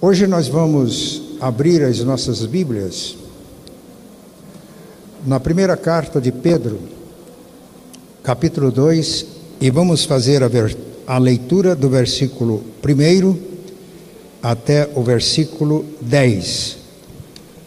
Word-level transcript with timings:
Hoje 0.00 0.28
nós 0.28 0.46
vamos 0.46 1.20
abrir 1.40 1.82
as 1.82 1.98
nossas 1.98 2.46
Bíblias 2.46 3.16
na 5.26 5.40
primeira 5.40 5.76
carta 5.76 6.20
de 6.20 6.30
Pedro, 6.30 6.78
capítulo 8.22 8.70
2, 8.70 9.26
e 9.60 9.68
vamos 9.70 10.04
fazer 10.04 10.44
a, 10.44 10.46
ver, 10.46 10.78
a 11.04 11.18
leitura 11.18 11.74
do 11.74 11.88
versículo 11.88 12.62
1 12.80 13.36
até 14.40 14.88
o 14.94 15.02
versículo 15.02 15.84
10. 16.00 16.76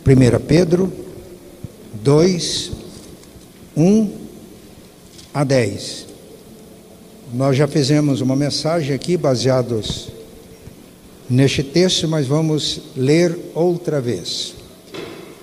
1 0.08 0.40
Pedro 0.48 0.90
2, 2.02 2.72
1 3.76 4.10
a 5.34 5.44
10. 5.44 6.08
Nós 7.34 7.58
já 7.58 7.68
fizemos 7.68 8.22
uma 8.22 8.38
mensagem 8.38 8.96
aqui 8.96 9.18
baseados 9.18 10.21
neste 11.32 11.64
texto, 11.64 12.10
mas 12.10 12.28
vamos 12.28 12.82
ler 12.96 13.38
outra 13.56 14.02
vez. 14.02 14.54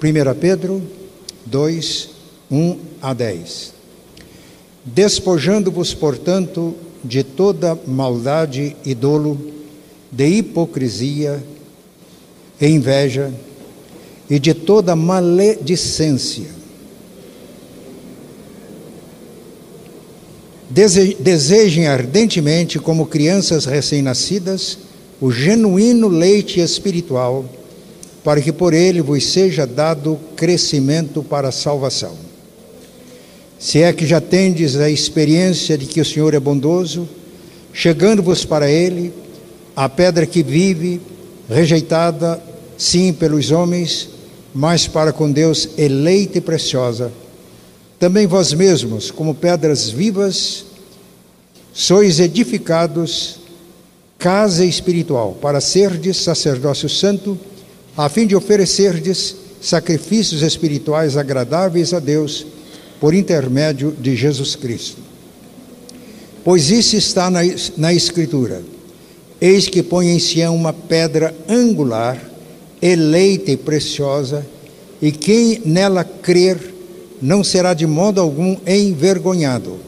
1 0.02 0.38
Pedro 0.38 0.82
2, 1.46 2.10
1 2.50 2.78
a 3.00 3.14
10. 3.14 3.72
Despojando-vos, 4.84 5.94
portanto, 5.94 6.74
de 7.02 7.24
toda 7.24 7.74
maldade 7.86 8.76
e 8.84 8.94
dolo, 8.94 9.40
de 10.12 10.26
hipocrisia 10.26 11.42
e 12.60 12.66
inveja, 12.66 13.32
e 14.28 14.38
de 14.38 14.52
toda 14.52 14.94
maledicência. 14.94 16.58
Desejem 20.68 21.86
ardentemente, 21.86 22.78
como 22.78 23.06
crianças 23.06 23.64
recém-nascidas, 23.64 24.87
o 25.20 25.32
genuíno 25.32 26.08
leite 26.08 26.60
espiritual, 26.60 27.44
para 28.22 28.40
que 28.40 28.52
por 28.52 28.74
ele 28.74 29.00
vos 29.00 29.24
seja 29.26 29.66
dado 29.66 30.18
crescimento 30.36 31.22
para 31.22 31.48
a 31.48 31.52
salvação. 31.52 32.14
Se 33.58 33.82
é 33.82 33.92
que 33.92 34.06
já 34.06 34.20
tendes 34.20 34.76
a 34.76 34.88
experiência 34.88 35.76
de 35.76 35.86
que 35.86 36.00
o 36.00 36.04
Senhor 36.04 36.34
é 36.34 36.40
bondoso, 36.40 37.08
chegando-vos 37.72 38.44
para 38.44 38.70
ele, 38.70 39.12
a 39.74 39.88
pedra 39.88 40.26
que 40.26 40.42
vive, 40.42 41.00
rejeitada, 41.48 42.40
sim, 42.76 43.12
pelos 43.12 43.50
homens, 43.50 44.10
mas 44.54 44.86
para 44.86 45.12
com 45.12 45.30
Deus 45.30 45.70
eleita 45.76 46.38
e 46.38 46.40
preciosa, 46.40 47.12
também 47.98 48.26
vós 48.26 48.52
mesmos, 48.52 49.10
como 49.10 49.34
pedras 49.34 49.90
vivas, 49.90 50.64
sois 51.72 52.20
edificados 52.20 53.37
casa 54.18 54.64
espiritual, 54.64 55.38
para 55.40 55.60
serdes 55.60 56.16
sacerdócio 56.16 56.88
santo, 56.88 57.38
a 57.96 58.08
fim 58.08 58.26
de 58.26 58.34
oferecerdes 58.34 59.36
sacrifícios 59.60 60.42
espirituais 60.42 61.16
agradáveis 61.16 61.94
a 61.94 62.00
Deus 62.00 62.44
por 63.00 63.14
intermédio 63.14 63.94
de 63.98 64.16
Jesus 64.16 64.56
Cristo. 64.56 65.00
Pois 66.44 66.70
isso 66.70 66.96
está 66.96 67.30
na, 67.30 67.40
na 67.76 67.94
Escritura: 67.94 68.62
Eis 69.40 69.68
que 69.68 69.82
põe 69.82 70.08
em 70.08 70.18
Sião 70.18 70.54
uma 70.54 70.72
pedra 70.72 71.34
angular, 71.48 72.20
eleita 72.82 73.52
e 73.52 73.56
preciosa, 73.56 74.44
e 75.00 75.12
quem 75.12 75.62
nela 75.64 76.02
crer 76.02 76.74
não 77.22 77.44
será 77.44 77.72
de 77.72 77.86
modo 77.86 78.20
algum 78.20 78.56
envergonhado. 78.66 79.87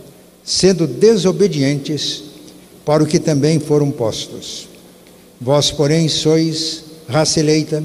sendo 0.43 0.87
desobedientes 0.87 2.23
para 2.85 3.03
o 3.03 3.07
que 3.07 3.19
também 3.19 3.59
foram 3.59 3.91
postos. 3.91 4.67
Vós, 5.39 5.71
porém, 5.71 6.07
sois 6.07 6.83
raça 7.07 7.39
eleita, 7.39 7.83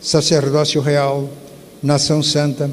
sacerdócio 0.00 0.80
real, 0.80 1.28
nação 1.82 2.22
santa, 2.22 2.70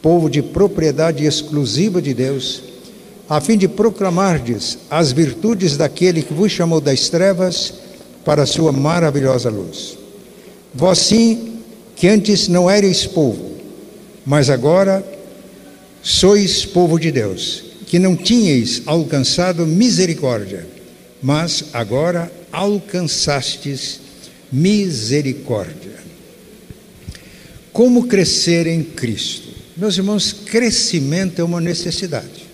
povo 0.00 0.28
de 0.28 0.42
propriedade 0.42 1.24
exclusiva 1.24 2.02
de 2.02 2.12
Deus, 2.12 2.62
a 3.28 3.40
fim 3.40 3.56
de 3.56 3.68
proclamardes 3.68 4.78
as 4.90 5.12
virtudes 5.12 5.76
daquele 5.76 6.22
que 6.22 6.34
vos 6.34 6.50
chamou 6.50 6.80
das 6.80 7.08
trevas 7.08 7.72
para 8.24 8.42
a 8.42 8.46
sua 8.46 8.72
maravilhosa 8.72 9.48
luz. 9.48 9.96
Vós 10.74 10.98
sim, 10.98 11.60
que 11.94 12.08
antes 12.08 12.48
não 12.48 12.70
erais 12.70 13.06
povo, 13.06 13.52
mas 14.24 14.50
agora 14.50 15.04
sois 16.02 16.64
povo 16.64 16.98
de 16.98 17.10
Deus 17.12 17.71
que 17.92 17.98
não 17.98 18.16
tinhais 18.16 18.80
alcançado 18.86 19.66
misericórdia, 19.66 20.66
mas 21.22 21.64
agora 21.74 22.32
alcançastes 22.50 24.00
misericórdia. 24.50 25.98
Como 27.70 28.06
crescer 28.06 28.66
em 28.66 28.82
Cristo? 28.82 29.48
Meus 29.76 29.98
irmãos, 29.98 30.32
crescimento 30.32 31.38
é 31.38 31.44
uma 31.44 31.60
necessidade. 31.60 32.46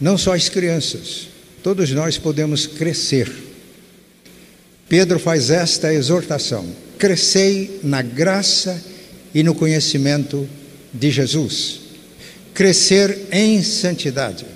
Não 0.00 0.16
só 0.16 0.32
as 0.32 0.48
crianças, 0.48 1.26
todos 1.60 1.90
nós 1.90 2.16
podemos 2.16 2.68
crescer. 2.68 3.28
Pedro 4.88 5.18
faz 5.18 5.50
esta 5.50 5.92
exortação: 5.92 6.64
crescei 6.96 7.80
na 7.82 8.00
graça 8.00 8.80
e 9.34 9.42
no 9.42 9.56
conhecimento 9.56 10.48
de 10.94 11.10
Jesus 11.10 11.89
crescer 12.54 13.28
em 13.30 13.62
santidade, 13.62 14.46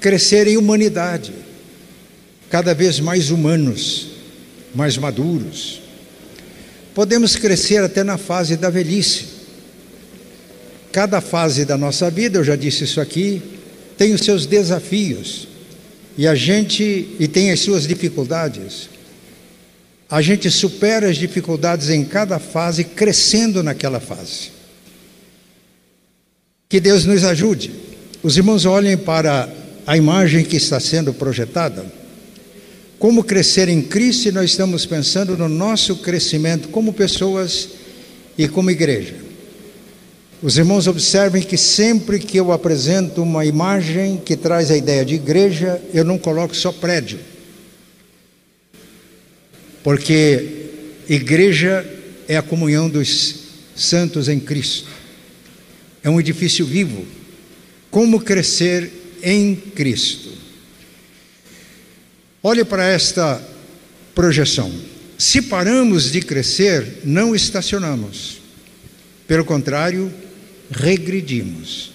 crescer 0.00 0.46
em 0.46 0.56
humanidade, 0.56 1.32
cada 2.50 2.74
vez 2.74 3.00
mais 3.00 3.30
humanos, 3.30 4.08
mais 4.74 4.96
maduros. 4.96 5.82
Podemos 6.94 7.36
crescer 7.36 7.82
até 7.82 8.02
na 8.02 8.16
fase 8.16 8.56
da 8.56 8.70
velhice. 8.70 9.36
Cada 10.92 11.20
fase 11.20 11.64
da 11.64 11.76
nossa 11.76 12.10
vida, 12.10 12.38
eu 12.38 12.44
já 12.44 12.56
disse 12.56 12.84
isso 12.84 13.00
aqui, 13.00 13.42
tem 13.98 14.14
os 14.14 14.22
seus 14.22 14.46
desafios. 14.46 15.48
E 16.16 16.26
a 16.26 16.34
gente 16.34 17.16
e 17.20 17.28
tem 17.28 17.50
as 17.50 17.60
suas 17.60 17.86
dificuldades. 17.86 18.88
A 20.08 20.22
gente 20.22 20.50
supera 20.50 21.10
as 21.10 21.16
dificuldades 21.16 21.90
em 21.90 22.04
cada 22.04 22.38
fase, 22.38 22.84
crescendo 22.84 23.62
naquela 23.62 24.00
fase. 24.00 24.55
Que 26.68 26.80
Deus 26.80 27.04
nos 27.04 27.22
ajude. 27.22 27.70
Os 28.22 28.36
irmãos 28.36 28.64
olhem 28.64 28.96
para 28.96 29.48
a 29.86 29.96
imagem 29.96 30.44
que 30.44 30.56
está 30.56 30.80
sendo 30.80 31.14
projetada. 31.14 31.86
Como 32.98 33.22
crescer 33.22 33.68
em 33.68 33.80
Cristo, 33.82 34.28
e 34.28 34.32
nós 34.32 34.50
estamos 34.50 34.84
pensando 34.84 35.36
no 35.36 35.48
nosso 35.48 35.96
crescimento 35.96 36.68
como 36.68 36.92
pessoas 36.92 37.68
e 38.36 38.48
como 38.48 38.70
igreja. 38.70 39.14
Os 40.42 40.58
irmãos 40.58 40.88
observem 40.88 41.42
que 41.42 41.56
sempre 41.56 42.18
que 42.18 42.36
eu 42.36 42.50
apresento 42.50 43.22
uma 43.22 43.44
imagem 43.44 44.16
que 44.16 44.36
traz 44.36 44.70
a 44.70 44.76
ideia 44.76 45.04
de 45.04 45.14
igreja, 45.14 45.80
eu 45.94 46.04
não 46.04 46.18
coloco 46.18 46.54
só 46.54 46.72
prédio. 46.72 47.20
Porque 49.84 50.70
igreja 51.08 51.86
é 52.26 52.36
a 52.36 52.42
comunhão 52.42 52.88
dos 52.88 53.36
santos 53.76 54.28
em 54.28 54.40
Cristo 54.40 55.05
é 56.06 56.10
um 56.10 56.20
edifício 56.20 56.64
vivo. 56.64 57.04
Como 57.90 58.20
crescer 58.20 58.92
em 59.20 59.56
Cristo? 59.56 60.30
Olhe 62.40 62.64
para 62.64 62.86
esta 62.86 63.42
projeção. 64.14 64.72
Se 65.18 65.42
paramos 65.42 66.12
de 66.12 66.20
crescer, 66.20 67.00
não 67.02 67.34
estacionamos. 67.34 68.40
Pelo 69.26 69.44
contrário, 69.44 70.14
regredimos. 70.70 71.90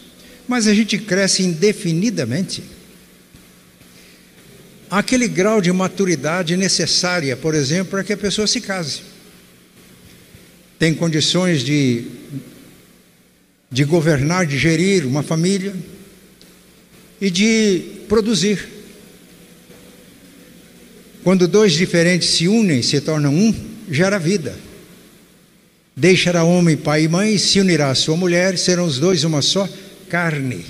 Mas 0.46 0.68
a 0.68 0.74
gente 0.74 0.98
cresce 0.98 1.44
indefinidamente. 1.44 2.64
Aquele 4.90 5.30
grau 5.30 5.62
de 5.62 5.72
maturidade 5.72 6.58
necessária, 6.58 7.38
por 7.38 7.56
exemplo, 7.56 7.92
para 7.92 8.04
que 8.04 8.12
a 8.12 8.18
pessoa 8.18 8.46
se 8.46 8.60
case. 8.60 9.04
Tem 10.78 10.94
condições 10.94 11.64
de 11.64 12.20
de 13.72 13.86
governar, 13.86 14.46
de 14.46 14.58
gerir 14.58 15.06
uma 15.08 15.24
família 15.24 15.74
e 17.22 17.30
de 17.30 17.84
produzir. 18.10 18.68
Quando 21.24 21.48
dois 21.48 21.74
diferentes 21.74 22.30
se 22.32 22.48
unem, 22.48 22.82
se 22.82 23.00
tornam 23.00 23.34
um, 23.34 23.54
gera 23.90 24.20
vida. 24.20 24.58
Deixará 25.96 26.44
homem, 26.44 26.76
pai 26.76 27.04
e 27.04 27.08
mãe, 27.08 27.38
se 27.38 27.60
unirá 27.60 27.92
a 27.92 27.96
sua 27.96 28.18
mulher, 28.18 28.58
serão 28.58 28.86
os 28.86 29.00
dois 29.00 29.24
uma 29.24 29.42
só 29.42 29.70
carne. 30.10 30.66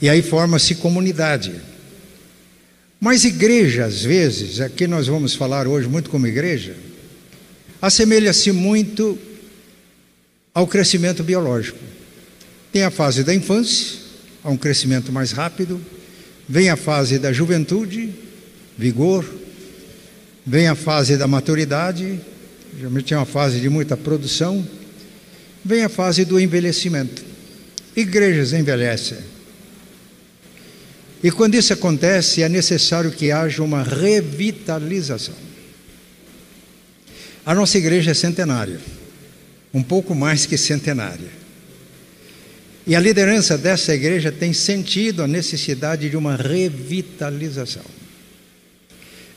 E 0.00 0.08
aí 0.08 0.22
forma-se 0.22 0.76
comunidade. 0.76 1.52
Mas 3.00 3.24
igreja, 3.24 3.84
às 3.84 4.02
vezes, 4.02 4.60
aqui 4.60 4.86
nós 4.86 5.06
vamos 5.08 5.34
falar 5.34 5.66
hoje 5.66 5.88
muito 5.88 6.08
como 6.08 6.26
igreja, 6.26 6.76
assemelha-se 7.80 8.52
muito 8.52 9.18
ao 10.54 10.66
crescimento 10.66 11.22
biológico. 11.22 11.78
Tem 12.70 12.82
a 12.84 12.90
fase 12.90 13.24
da 13.24 13.34
infância, 13.34 13.98
há 14.42 14.50
um 14.50 14.56
crescimento 14.56 15.12
mais 15.12 15.32
rápido, 15.32 15.80
vem 16.48 16.68
a 16.68 16.76
fase 16.76 17.18
da 17.18 17.32
juventude, 17.32 18.10
vigor, 18.76 19.24
vem 20.44 20.68
a 20.68 20.74
fase 20.74 21.16
da 21.16 21.26
maturidade, 21.26 22.20
geralmente 22.76 23.14
é 23.14 23.16
uma 23.16 23.26
fase 23.26 23.60
de 23.60 23.68
muita 23.68 23.96
produção, 23.96 24.66
vem 25.64 25.84
a 25.84 25.88
fase 25.88 26.24
do 26.24 26.38
envelhecimento. 26.38 27.24
Igrejas 27.94 28.52
envelhecem. 28.52 29.18
E 31.22 31.30
quando 31.30 31.54
isso 31.54 31.72
acontece, 31.72 32.42
é 32.42 32.48
necessário 32.48 33.12
que 33.12 33.30
haja 33.30 33.62
uma 33.62 33.82
revitalização. 33.82 35.34
A 37.44 37.54
nossa 37.54 37.78
igreja 37.78 38.10
é 38.10 38.14
centenária, 38.14 38.80
um 39.72 39.82
pouco 39.82 40.14
mais 40.14 40.46
que 40.46 40.56
centenária. 40.56 41.42
E 42.86 42.96
a 42.96 43.00
liderança 43.00 43.56
dessa 43.56 43.94
igreja 43.94 44.32
tem 44.32 44.52
sentido 44.52 45.22
a 45.22 45.28
necessidade 45.28 46.10
de 46.10 46.16
uma 46.16 46.36
revitalização 46.36 47.84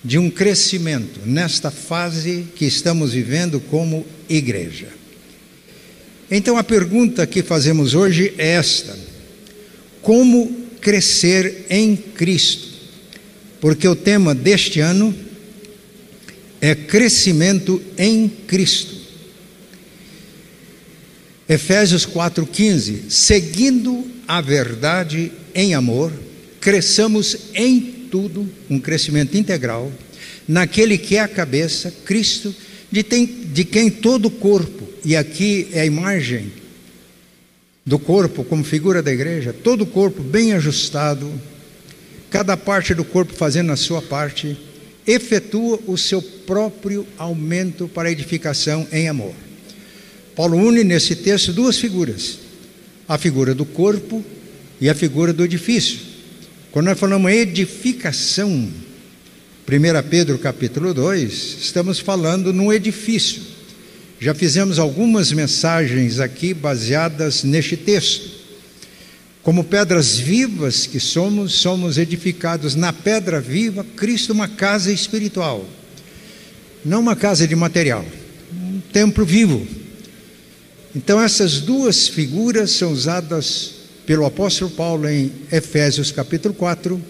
de 0.06 0.20
um 0.20 0.30
crescimento 0.30 1.20
nesta 1.26 1.72
fase 1.72 2.46
que 2.56 2.64
estamos 2.64 3.14
vivendo 3.14 3.60
como 3.60 4.06
igreja. 4.30 4.88
Então 6.30 6.58
a 6.58 6.64
pergunta 6.64 7.26
que 7.26 7.42
fazemos 7.42 7.96
hoje 7.96 8.32
é 8.38 8.50
esta: 8.50 8.96
como 10.04 10.68
crescer 10.80 11.66
em 11.72 11.96
Cristo? 11.96 12.68
Porque 13.60 13.88
o 13.88 13.96
tema 13.96 14.36
deste 14.36 14.80
ano 14.80 15.14
é 16.62 16.76
crescimento 16.76 17.82
em 17.98 18.30
Cristo. 18.30 18.95
Efésios 21.48 22.06
4,15: 22.06 23.10
seguindo 23.10 24.06
a 24.28 24.42
verdade 24.42 25.32
em 25.54 25.76
amor, 25.76 26.12
cresçamos 26.60 27.38
em 27.54 27.80
tudo, 28.10 28.50
um 28.70 28.80
crescimento 28.80 29.38
integral, 29.38 29.92
naquele 30.48 30.98
que 30.98 31.18
é 31.18 31.20
a 31.20 31.28
cabeça, 31.28 31.94
Cristo, 32.04 32.54
de, 32.92 33.04
tem, 33.04 33.26
de 33.26 33.64
quem 33.64 33.90
todo 33.90 34.28
o 34.28 34.32
corpo, 34.32 34.88
e 35.04 35.16
aqui 35.16 35.68
é 35.72 35.82
a 35.82 35.86
imagem 35.86 36.52
do 37.86 38.00
corpo 38.00 38.44
como 38.44 38.64
figura 38.64 39.04
da 39.04 39.14
igreja, 39.14 39.54
todo 39.54 39.82
o 39.84 39.88
corpo 39.88 40.24
bem 40.24 40.54
ajustado, 40.54 41.32
cada 42.32 42.58
parte 42.58 42.96
do 42.96 43.06
corpo 43.06 43.34
fazendo 43.34 43.72
a 43.72 43.76
sua 43.76 44.02
parte, 44.02 44.58
efetua 45.06 45.80
o 45.86 45.96
seu 45.96 46.22
próprio 46.22 47.06
aumento 47.18 47.88
para 47.88 48.12
edificação 48.12 48.88
em 48.92 49.08
amor. 49.08 49.45
Paulo 50.36 50.58
une 50.58 50.84
nesse 50.84 51.16
texto 51.16 51.54
duas 51.54 51.78
figuras: 51.78 52.40
a 53.08 53.18
figura 53.18 53.56
do 53.56 53.66
corpo 53.66 54.24
e 54.82 54.90
a 54.90 54.94
figura 54.94 55.32
do 55.32 55.44
edifício. 55.44 56.00
Quando 56.72 56.88
nós 56.88 57.00
falamos 57.00 57.32
edificação, 57.32 58.50
1 58.50 60.10
Pedro 60.10 60.38
capítulo 60.38 60.94
2, 60.94 61.58
estamos 61.62 62.00
falando 62.00 62.52
num 62.52 62.72
edifício. 62.72 63.42
Já 64.20 64.34
fizemos 64.34 64.78
algumas 64.78 65.32
mensagens 65.32 66.20
aqui 66.20 66.54
baseadas 66.54 67.44
neste 67.44 67.78
texto. 67.78 68.30
Como 69.42 69.64
pedras 69.64 70.18
vivas 70.18 70.86
que 70.86 71.00
somos, 71.00 71.54
somos 71.54 71.98
edificados 71.98 72.76
na 72.76 72.92
pedra 72.92 73.40
viva, 73.40 73.86
Cristo, 73.96 74.34
uma 74.34 74.48
casa 74.48 74.92
espiritual. 74.92 75.66
Não 76.84 77.00
uma 77.00 77.16
casa 77.16 77.48
de 77.48 77.56
material, 77.56 78.06
um 78.52 78.82
templo 78.92 79.24
vivo. 79.24 79.85
Então, 80.96 81.20
essas 81.20 81.60
duas 81.60 82.08
figuras 82.08 82.72
são 82.72 82.94
usadas 82.94 83.72
pelo 84.06 84.26
apóstolo 84.26 84.72
Paulo 84.72 85.10
em 85.10 85.30
Efésios 85.52 86.10
capítulo 86.10 86.54
4, 86.54 87.02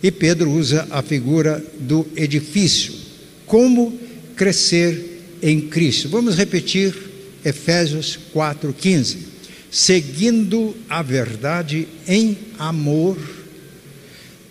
e 0.00 0.12
Pedro 0.12 0.52
usa 0.52 0.86
a 0.90 1.02
figura 1.02 1.62
do 1.80 2.06
edifício. 2.14 2.94
Como 3.46 3.98
crescer 4.36 5.38
em 5.42 5.60
Cristo? 5.60 6.08
Vamos 6.08 6.36
repetir 6.36 6.94
Efésios 7.44 8.16
4:15. 8.32 9.18
Seguindo 9.72 10.76
a 10.88 11.02
verdade 11.02 11.88
em 12.06 12.38
amor, 12.58 13.18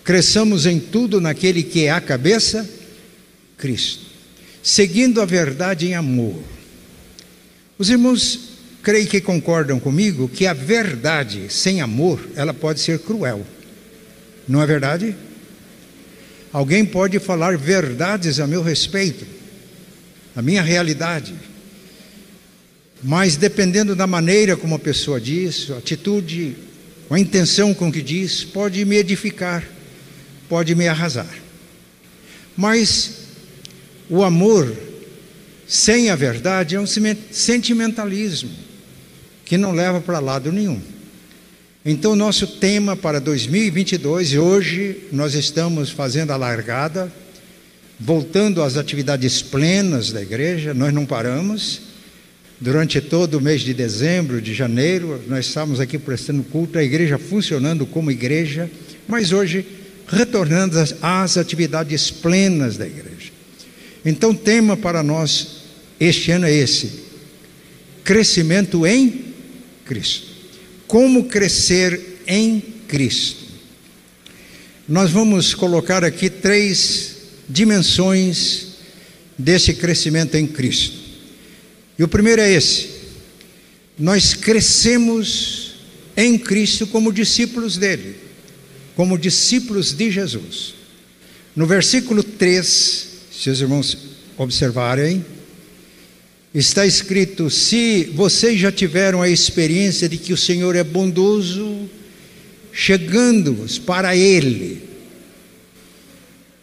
cresçamos 0.03 0.65
em 0.65 0.79
tudo 0.79 1.21
naquele 1.21 1.63
que 1.63 1.85
é 1.85 1.91
a 1.91 2.01
cabeça, 2.01 2.69
Cristo. 3.57 4.03
Seguindo 4.61 5.21
a 5.21 5.25
verdade 5.25 5.87
em 5.87 5.95
amor. 5.95 6.43
Os 7.77 7.89
irmãos 7.89 8.48
creio 8.81 9.07
que 9.07 9.19
concordam 9.19 9.79
comigo 9.79 10.29
que 10.29 10.47
a 10.47 10.53
verdade 10.53 11.47
sem 11.49 11.81
amor, 11.81 12.19
ela 12.35 12.53
pode 12.53 12.79
ser 12.79 12.99
cruel. 12.99 13.45
Não 14.47 14.61
é 14.61 14.65
verdade? 14.65 15.15
Alguém 16.51 16.83
pode 16.85 17.19
falar 17.19 17.57
verdades 17.57 18.39
a 18.39 18.47
meu 18.47 18.63
respeito, 18.63 19.25
a 20.35 20.41
minha 20.41 20.61
realidade. 20.61 21.35
Mas 23.03 23.35
dependendo 23.37 23.95
da 23.95 24.07
maneira 24.07 24.57
como 24.57 24.75
a 24.75 24.79
pessoa 24.79 25.21
diz, 25.21 25.69
a 25.71 25.77
atitude, 25.77 26.55
a 27.09 27.19
intenção 27.19 27.73
com 27.73 27.91
que 27.91 28.01
diz, 28.01 28.43
pode 28.43 28.83
me 28.85 28.97
edificar, 28.97 29.63
pode 30.47 30.73
me 30.73 30.87
arrasar. 30.87 31.33
Mas 32.57 33.19
o 34.09 34.23
amor 34.23 34.75
sem 35.67 36.09
a 36.09 36.15
verdade 36.15 36.75
é 36.75 36.79
um 36.79 36.87
sentimentalismo 36.87 38.68
que 39.49 39.57
não 39.57 39.71
leva 39.71 39.99
para 39.99 40.19
lado 40.19 40.51
nenhum. 40.51 40.79
Então, 41.83 42.15
nosso 42.15 42.45
tema 42.45 42.95
para 42.95 43.19
2022, 43.19 44.35
hoje 44.35 45.07
nós 45.11 45.33
estamos 45.33 45.89
fazendo 45.89 46.29
a 46.29 46.37
largada, 46.37 47.11
voltando 47.99 48.61
às 48.61 48.77
atividades 48.77 49.41
plenas 49.41 50.11
da 50.11 50.21
igreja, 50.21 50.71
nós 50.75 50.93
não 50.93 51.03
paramos. 51.03 51.81
Durante 52.61 53.01
todo 53.01 53.39
o 53.39 53.41
mês 53.41 53.61
de 53.61 53.73
dezembro, 53.73 54.39
de 54.39 54.53
janeiro, 54.53 55.19
nós 55.27 55.47
estamos 55.47 55.79
aqui 55.79 55.97
prestando 55.97 56.43
culto, 56.43 56.77
a 56.77 56.83
igreja 56.83 57.17
funcionando 57.17 57.87
como 57.87 58.11
igreja, 58.11 58.69
mas 59.07 59.31
hoje 59.31 59.65
retornando 60.07 60.77
às, 61.01 61.37
atividades 61.37 62.11
plenas 62.11 62.77
da 62.77 62.85
igreja. 62.85 63.31
Então, 64.05 64.31
tema 64.31 64.77
para 64.77 65.01
nós 65.01 65.63
este 65.99 66.29
ano 66.29 66.45
é 66.45 66.53
esse: 66.53 66.91
crescimento 68.03 68.85
em 68.85 69.28
Cristo. 69.89 70.27
Como 70.85 71.25
crescer 71.25 72.21
em 72.27 72.61
Cristo? 72.87 73.43
Nós 74.87 75.09
vamos 75.09 75.55
colocar 75.55 76.03
aqui 76.05 76.29
três 76.29 77.15
dimensões 77.49 78.67
desse 79.35 79.73
crescimento 79.73 80.35
em 80.35 80.45
Cristo. 80.45 80.95
E 81.97 82.03
o 82.03 82.07
primeiro 82.07 82.39
é 82.39 82.51
esse: 82.51 82.87
nós 83.97 84.35
crescemos 84.35 85.73
em 86.15 86.37
Cristo 86.37 86.85
como 86.85 87.11
discípulos 87.11 87.75
dele, 87.75 88.15
como 88.95 89.17
discípulos 89.17 89.91
de 89.91 90.11
Jesus. 90.11 90.75
No 91.55 91.65
versículo 91.65 92.21
3, 92.21 93.07
se 93.31 93.49
os 93.49 93.59
irmãos 93.59 93.97
observarem, 94.37 95.25
Está 96.53 96.85
escrito: 96.85 97.49
se 97.49 98.05
vocês 98.15 98.59
já 98.59 98.71
tiveram 98.71 99.21
a 99.21 99.29
experiência 99.29 100.09
de 100.09 100.17
que 100.17 100.33
o 100.33 100.37
Senhor 100.37 100.75
é 100.75 100.83
bondoso, 100.83 101.89
chegando-vos 102.73 103.77
para 103.77 104.15
Ele, 104.15 104.81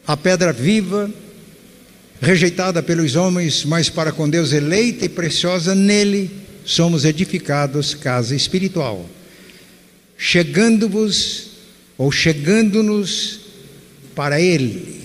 a 0.06 0.16
pedra 0.16 0.52
viva, 0.52 1.10
rejeitada 2.20 2.82
pelos 2.82 3.14
homens, 3.14 3.64
mas 3.64 3.88
para 3.88 4.10
com 4.10 4.28
Deus 4.28 4.52
eleita 4.52 5.04
e 5.04 5.08
preciosa, 5.08 5.74
nele 5.74 6.30
somos 6.64 7.04
edificados 7.04 7.94
casa 7.94 8.34
espiritual. 8.34 9.08
Chegando-vos 10.18 11.50
ou 11.96 12.10
chegando-nos 12.10 13.40
para 14.14 14.40
Ele. 14.40 15.02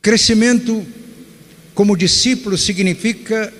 Crescimento 0.00 0.86
como 1.76 1.94
discípulo 1.94 2.56
significa 2.56 3.52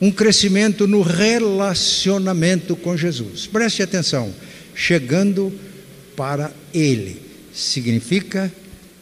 um 0.00 0.10
crescimento 0.10 0.88
no 0.88 1.00
relacionamento 1.00 2.74
com 2.74 2.96
Jesus. 2.96 3.46
Preste 3.46 3.84
atenção, 3.84 4.34
chegando 4.74 5.52
para 6.16 6.52
Ele 6.74 7.22
significa 7.54 8.52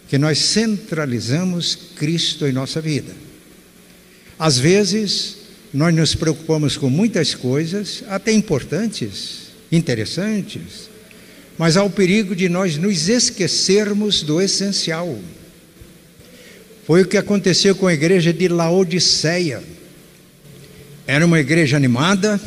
que 0.08 0.18
nós 0.18 0.38
centralizamos 0.38 1.74
Cristo 1.96 2.46
em 2.46 2.52
nossa 2.52 2.82
vida. 2.82 3.14
Às 4.38 4.58
vezes, 4.58 5.38
nós 5.72 5.94
nos 5.94 6.14
preocupamos 6.14 6.76
com 6.76 6.90
muitas 6.90 7.34
coisas, 7.34 8.04
até 8.08 8.30
importantes, 8.30 9.52
interessantes, 9.72 10.90
mas 11.56 11.78
há 11.78 11.82
o 11.82 11.88
perigo 11.88 12.36
de 12.36 12.50
nós 12.50 12.76
nos 12.76 13.08
esquecermos 13.08 14.22
do 14.22 14.38
essencial. 14.38 15.18
Foi 16.90 17.02
o 17.02 17.06
que 17.06 17.16
aconteceu 17.16 17.76
com 17.76 17.86
a 17.86 17.94
igreja 17.94 18.32
de 18.32 18.48
Laodiceia. 18.48 19.62
Era 21.06 21.24
uma 21.24 21.38
igreja 21.38 21.76
animada, 21.76 22.40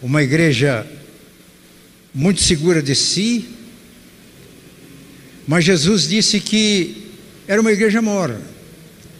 uma 0.00 0.22
igreja 0.22 0.86
muito 2.14 2.40
segura 2.40 2.80
de 2.80 2.94
si, 2.94 3.44
mas 5.48 5.64
Jesus 5.64 6.06
disse 6.06 6.38
que 6.38 7.08
era 7.48 7.60
uma 7.60 7.72
igreja 7.72 8.00
morna, 8.00 8.40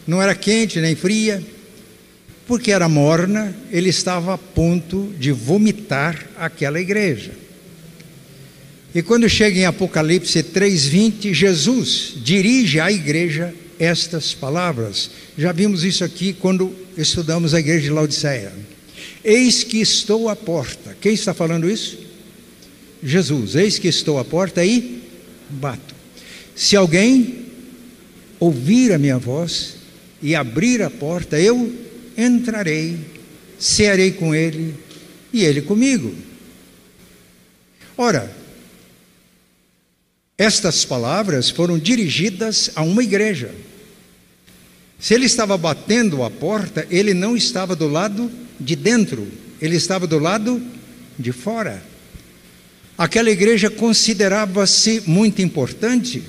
não 0.07 0.21
era 0.21 0.33
quente 0.33 0.79
nem 0.79 0.95
fria, 0.95 1.43
porque 2.47 2.71
era 2.71 2.87
morna, 2.87 3.53
ele 3.69 3.89
estava 3.89 4.35
a 4.35 4.37
ponto 4.37 5.13
de 5.19 5.33
vomitar 5.33 6.25
aquela 6.37 6.79
igreja. 6.79 7.33
E 8.95 9.01
quando 9.01 9.27
chega 9.27 9.59
em 9.59 9.65
Apocalipse 9.65 10.41
3:20, 10.41 11.33
Jesus 11.33 12.13
dirige 12.23 12.79
à 12.79 12.89
igreja 12.89 13.53
estas 13.79 14.33
palavras. 14.33 15.09
Já 15.37 15.53
vimos 15.53 15.85
isso 15.85 16.03
aqui 16.03 16.33
quando 16.33 16.75
estudamos 16.97 17.53
a 17.53 17.59
igreja 17.59 17.83
de 17.83 17.89
Laodiceia. 17.89 18.51
Eis 19.23 19.63
que 19.63 19.79
estou 19.79 20.27
à 20.27 20.35
porta. 20.35 20.95
Quem 20.99 21.13
está 21.13 21.33
falando 21.33 21.69
isso? 21.69 21.97
Jesus. 23.01 23.55
Eis 23.55 23.79
que 23.79 23.87
estou 23.87 24.19
à 24.19 24.25
porta 24.25 24.63
e 24.63 25.01
bato. 25.49 25.95
Se 26.55 26.75
alguém 26.75 27.45
ouvir 28.39 28.91
a 28.91 28.97
minha 28.97 29.17
voz 29.17 29.75
e 30.21 30.35
abrir 30.35 30.81
a 30.81 30.89
porta, 30.89 31.39
eu 31.39 31.73
entrarei, 32.17 32.97
cearei 33.57 34.11
com 34.11 34.35
ele 34.35 34.75
e 35.31 35.45
ele 35.45 35.61
comigo. 35.61 36.13
Ora, 37.97 38.33
estas 40.37 40.85
palavras 40.85 41.49
foram 41.49 41.77
dirigidas 41.77 42.71
a 42.75 42.81
uma 42.81 43.03
igreja. 43.03 43.53
Se 44.99 45.13
ele 45.13 45.25
estava 45.25 45.57
batendo 45.57 46.23
a 46.23 46.29
porta, 46.29 46.85
ele 46.89 47.13
não 47.13 47.35
estava 47.35 47.75
do 47.75 47.87
lado 47.87 48.29
de 48.59 48.75
dentro, 48.75 49.27
ele 49.61 49.77
estava 49.77 50.05
do 50.05 50.19
lado 50.19 50.61
de 51.17 51.31
fora. 51.31 51.81
Aquela 52.97 53.31
igreja 53.31 53.69
considerava-se 53.69 55.03
muito 55.07 55.41
importante, 55.41 56.21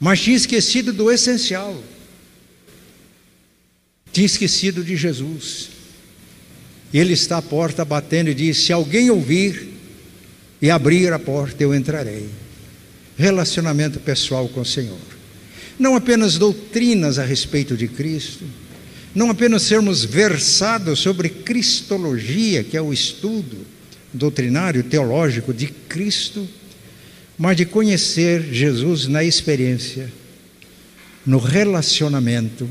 mas 0.00 0.20
tinha 0.20 0.36
esquecido 0.36 0.92
do 0.92 1.10
essencial. 1.10 1.80
Tinha 4.12 4.26
esquecido 4.26 4.82
de 4.82 4.96
Jesus. 4.96 5.70
Ele 6.92 7.12
está 7.12 7.38
à 7.38 7.42
porta 7.42 7.84
batendo 7.84 8.28
e 8.28 8.34
diz: 8.34 8.58
Se 8.58 8.72
alguém 8.72 9.08
ouvir 9.08 9.68
e 10.60 10.68
abrir 10.68 11.12
a 11.12 11.18
porta, 11.18 11.62
eu 11.62 11.74
entrarei 11.74 12.28
relacionamento 13.16 14.00
pessoal 14.00 14.48
com 14.48 14.60
o 14.60 14.64
Senhor. 14.64 15.11
Não 15.78 15.96
apenas 15.96 16.38
doutrinas 16.38 17.18
a 17.18 17.24
respeito 17.24 17.76
de 17.76 17.88
Cristo, 17.88 18.44
não 19.14 19.30
apenas 19.30 19.62
sermos 19.62 20.04
versados 20.04 20.98
sobre 20.98 21.28
cristologia, 21.28 22.64
que 22.64 22.76
é 22.76 22.82
o 22.82 22.92
estudo 22.92 23.58
doutrinário, 24.12 24.82
teológico 24.82 25.52
de 25.52 25.66
Cristo, 25.66 26.46
mas 27.38 27.56
de 27.56 27.64
conhecer 27.64 28.42
Jesus 28.52 29.06
na 29.06 29.24
experiência, 29.24 30.12
no 31.24 31.38
relacionamento 31.38 32.68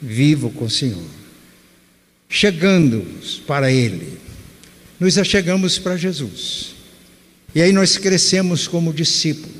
vivo 0.00 0.50
com 0.50 0.64
o 0.64 0.70
Senhor. 0.70 1.02
Chegando 2.28 3.04
para 3.46 3.72
Ele, 3.72 4.18
nos 4.98 5.18
achegamos 5.18 5.78
para 5.78 5.96
Jesus. 5.96 6.74
E 7.54 7.60
aí 7.60 7.72
nós 7.72 7.96
crescemos 7.96 8.68
como 8.68 8.92
discípulos. 8.92 9.59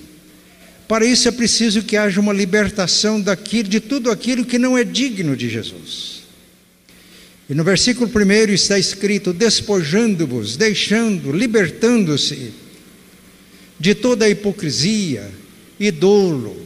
Para 0.90 1.06
isso 1.06 1.28
é 1.28 1.30
preciso 1.30 1.84
que 1.84 1.96
haja 1.96 2.20
uma 2.20 2.32
libertação 2.32 3.20
daquilo, 3.20 3.68
de 3.68 3.78
tudo 3.78 4.10
aquilo 4.10 4.44
que 4.44 4.58
não 4.58 4.76
é 4.76 4.82
digno 4.82 5.36
de 5.36 5.48
Jesus. 5.48 6.22
E 7.48 7.54
no 7.54 7.62
versículo 7.62 8.10
1 8.12 8.52
está 8.52 8.76
escrito: 8.76 9.32
despojando-vos, 9.32 10.56
deixando, 10.56 11.30
libertando-se 11.30 12.50
de 13.78 13.94
toda 13.94 14.24
a 14.24 14.28
hipocrisia 14.30 15.30
e 15.78 15.92
dolo 15.92 16.60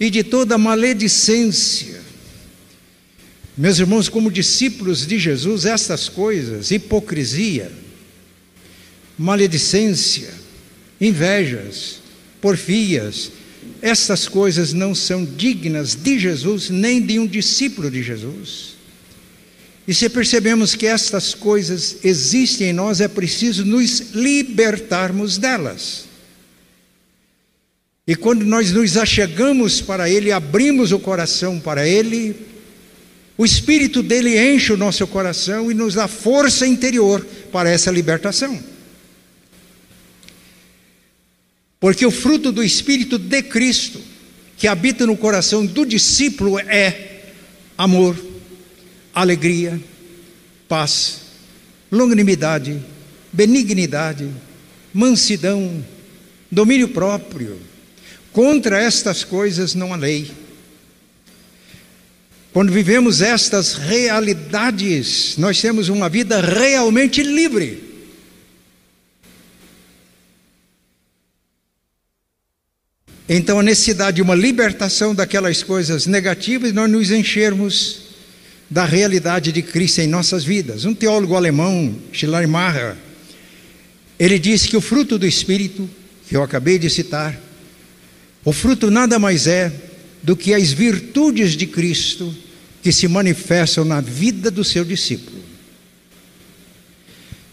e 0.00 0.08
de 0.08 0.24
toda 0.24 0.54
a 0.54 0.58
maledicência. 0.58 2.00
Meus 3.58 3.78
irmãos, 3.78 4.08
como 4.08 4.32
discípulos 4.32 5.06
de 5.06 5.18
Jesus, 5.18 5.66
estas 5.66 6.08
coisas, 6.08 6.70
hipocrisia, 6.70 7.70
maledicência, 9.18 10.30
invejas, 10.98 12.03
porfias. 12.44 13.32
Essas 13.80 14.28
coisas 14.28 14.74
não 14.74 14.94
são 14.94 15.24
dignas 15.24 15.94
de 15.94 16.18
Jesus, 16.18 16.68
nem 16.68 17.00
de 17.00 17.18
um 17.18 17.26
discípulo 17.26 17.90
de 17.90 18.02
Jesus. 18.02 18.74
E 19.88 19.94
se 19.94 20.10
percebemos 20.10 20.74
que 20.74 20.86
estas 20.86 21.32
coisas 21.32 21.96
existem 22.04 22.68
em 22.68 22.72
nós, 22.74 23.00
é 23.00 23.08
preciso 23.08 23.64
nos 23.64 24.12
libertarmos 24.12 25.38
delas. 25.38 26.04
E 28.06 28.14
quando 28.14 28.44
nós 28.44 28.70
nos 28.72 28.98
achegamos 28.98 29.80
para 29.80 30.10
Ele, 30.10 30.30
abrimos 30.30 30.92
o 30.92 30.98
coração 30.98 31.58
para 31.58 31.88
Ele, 31.88 32.36
o 33.38 33.44
Espírito 33.46 34.02
dele 34.02 34.38
enche 34.38 34.70
o 34.70 34.76
nosso 34.76 35.06
coração 35.06 35.70
e 35.70 35.74
nos 35.74 35.94
dá 35.94 36.06
força 36.06 36.66
interior 36.66 37.26
para 37.50 37.70
essa 37.70 37.90
libertação. 37.90 38.73
Porque 41.78 42.06
o 42.06 42.10
fruto 42.10 42.50
do 42.50 42.62
Espírito 42.62 43.18
de 43.18 43.42
Cristo, 43.42 44.00
que 44.56 44.66
habita 44.66 45.06
no 45.06 45.16
coração 45.16 45.66
do 45.66 45.84
discípulo, 45.84 46.58
é 46.58 47.22
amor, 47.76 48.16
alegria, 49.14 49.80
paz, 50.68 51.20
longanimidade, 51.90 52.80
benignidade, 53.32 54.28
mansidão, 54.92 55.84
domínio 56.50 56.88
próprio. 56.88 57.58
Contra 58.32 58.82
estas 58.82 59.22
coisas 59.22 59.74
não 59.74 59.92
há 59.92 59.96
lei. 59.96 60.30
Quando 62.52 62.72
vivemos 62.72 63.20
estas 63.20 63.74
realidades, 63.74 65.36
nós 65.36 65.60
temos 65.60 65.88
uma 65.88 66.08
vida 66.08 66.40
realmente 66.40 67.22
livre. 67.22 67.93
Então 73.28 73.58
a 73.58 73.62
necessidade 73.62 74.16
de 74.16 74.22
uma 74.22 74.34
libertação 74.34 75.14
daquelas 75.14 75.62
coisas 75.62 76.06
negativas 76.06 76.70
e 76.70 76.72
nós 76.74 76.90
nos 76.90 77.10
enchermos 77.10 78.00
da 78.68 78.84
realidade 78.84 79.50
de 79.50 79.62
Cristo 79.62 80.00
em 80.00 80.06
nossas 80.06 80.44
vidas. 80.44 80.84
Um 80.84 80.94
teólogo 80.94 81.34
alemão, 81.34 81.94
Schleiermacher, 82.12 82.96
ele 84.18 84.38
disse 84.38 84.68
que 84.68 84.76
o 84.76 84.80
fruto 84.80 85.18
do 85.18 85.26
Espírito, 85.26 85.88
que 86.28 86.36
eu 86.36 86.42
acabei 86.42 86.78
de 86.78 86.90
citar, 86.90 87.40
o 88.44 88.52
fruto 88.52 88.90
nada 88.90 89.18
mais 89.18 89.46
é 89.46 89.72
do 90.22 90.36
que 90.36 90.52
as 90.52 90.72
virtudes 90.72 91.56
de 91.56 91.66
Cristo 91.66 92.34
que 92.82 92.92
se 92.92 93.08
manifestam 93.08 93.84
na 93.84 94.00
vida 94.00 94.50
do 94.50 94.62
seu 94.62 94.84
discípulo. 94.84 95.42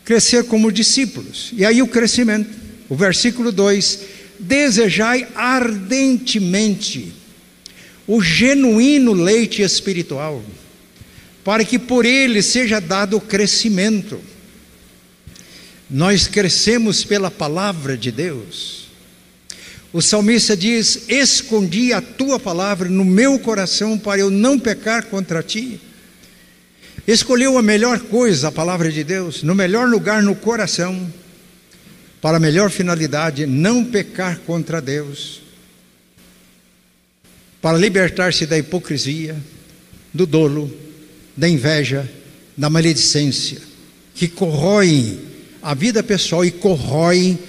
Crescer 0.03 0.43
como 0.43 0.71
discípulos. 0.71 1.51
E 1.53 1.63
aí 1.63 1.81
o 1.81 1.87
crescimento. 1.87 2.59
O 2.89 2.95
versículo 2.95 3.53
2 3.53 3.99
desejai 4.41 5.27
ardentemente 5.35 7.13
o 8.07 8.21
genuíno 8.21 9.13
leite 9.13 9.61
espiritual, 9.61 10.43
para 11.43 11.63
que 11.63 11.77
por 11.77 12.05
ele 12.05 12.41
seja 12.41 12.81
dado 12.81 13.17
o 13.17 13.21
crescimento. 13.21 14.19
Nós 15.89 16.27
crescemos 16.27 17.03
pela 17.03 17.29
palavra 17.29 17.97
de 17.97 18.11
Deus. 18.11 18.87
O 19.93 20.01
salmista 20.01 20.57
diz: 20.57 21.03
Escondi 21.07 21.93
a 21.93 22.01
tua 22.01 22.39
palavra 22.39 22.89
no 22.89 23.05
meu 23.05 23.37
coração 23.39 23.97
para 23.97 24.21
eu 24.21 24.29
não 24.29 24.57
pecar 24.57 25.05
contra 25.05 25.43
ti. 25.43 25.79
Escolheu 27.07 27.57
a 27.57 27.61
melhor 27.61 27.99
coisa, 27.99 28.47
a 28.47 28.51
palavra 28.51 28.91
de 28.91 29.03
Deus, 29.03 29.43
no 29.43 29.53
melhor 29.53 29.87
lugar 29.87 30.23
no 30.23 30.35
coração 30.35 31.11
para 32.21 32.37
a 32.37 32.39
melhor 32.39 32.69
finalidade, 32.69 33.45
não 33.45 33.83
pecar 33.83 34.39
contra 34.39 34.79
Deus, 34.79 35.41
para 37.61 37.77
libertar-se 37.77 38.45
da 38.45 38.57
hipocrisia, 38.57 39.35
do 40.13 40.25
dolo, 40.25 40.71
da 41.35 41.49
inveja, 41.49 42.09
da 42.55 42.69
maledicência, 42.69 43.59
que 44.13 44.27
corroem 44.27 45.19
a 45.61 45.73
vida 45.73 46.03
pessoal 46.03 46.45
e 46.45 46.51
corroem 46.51 47.39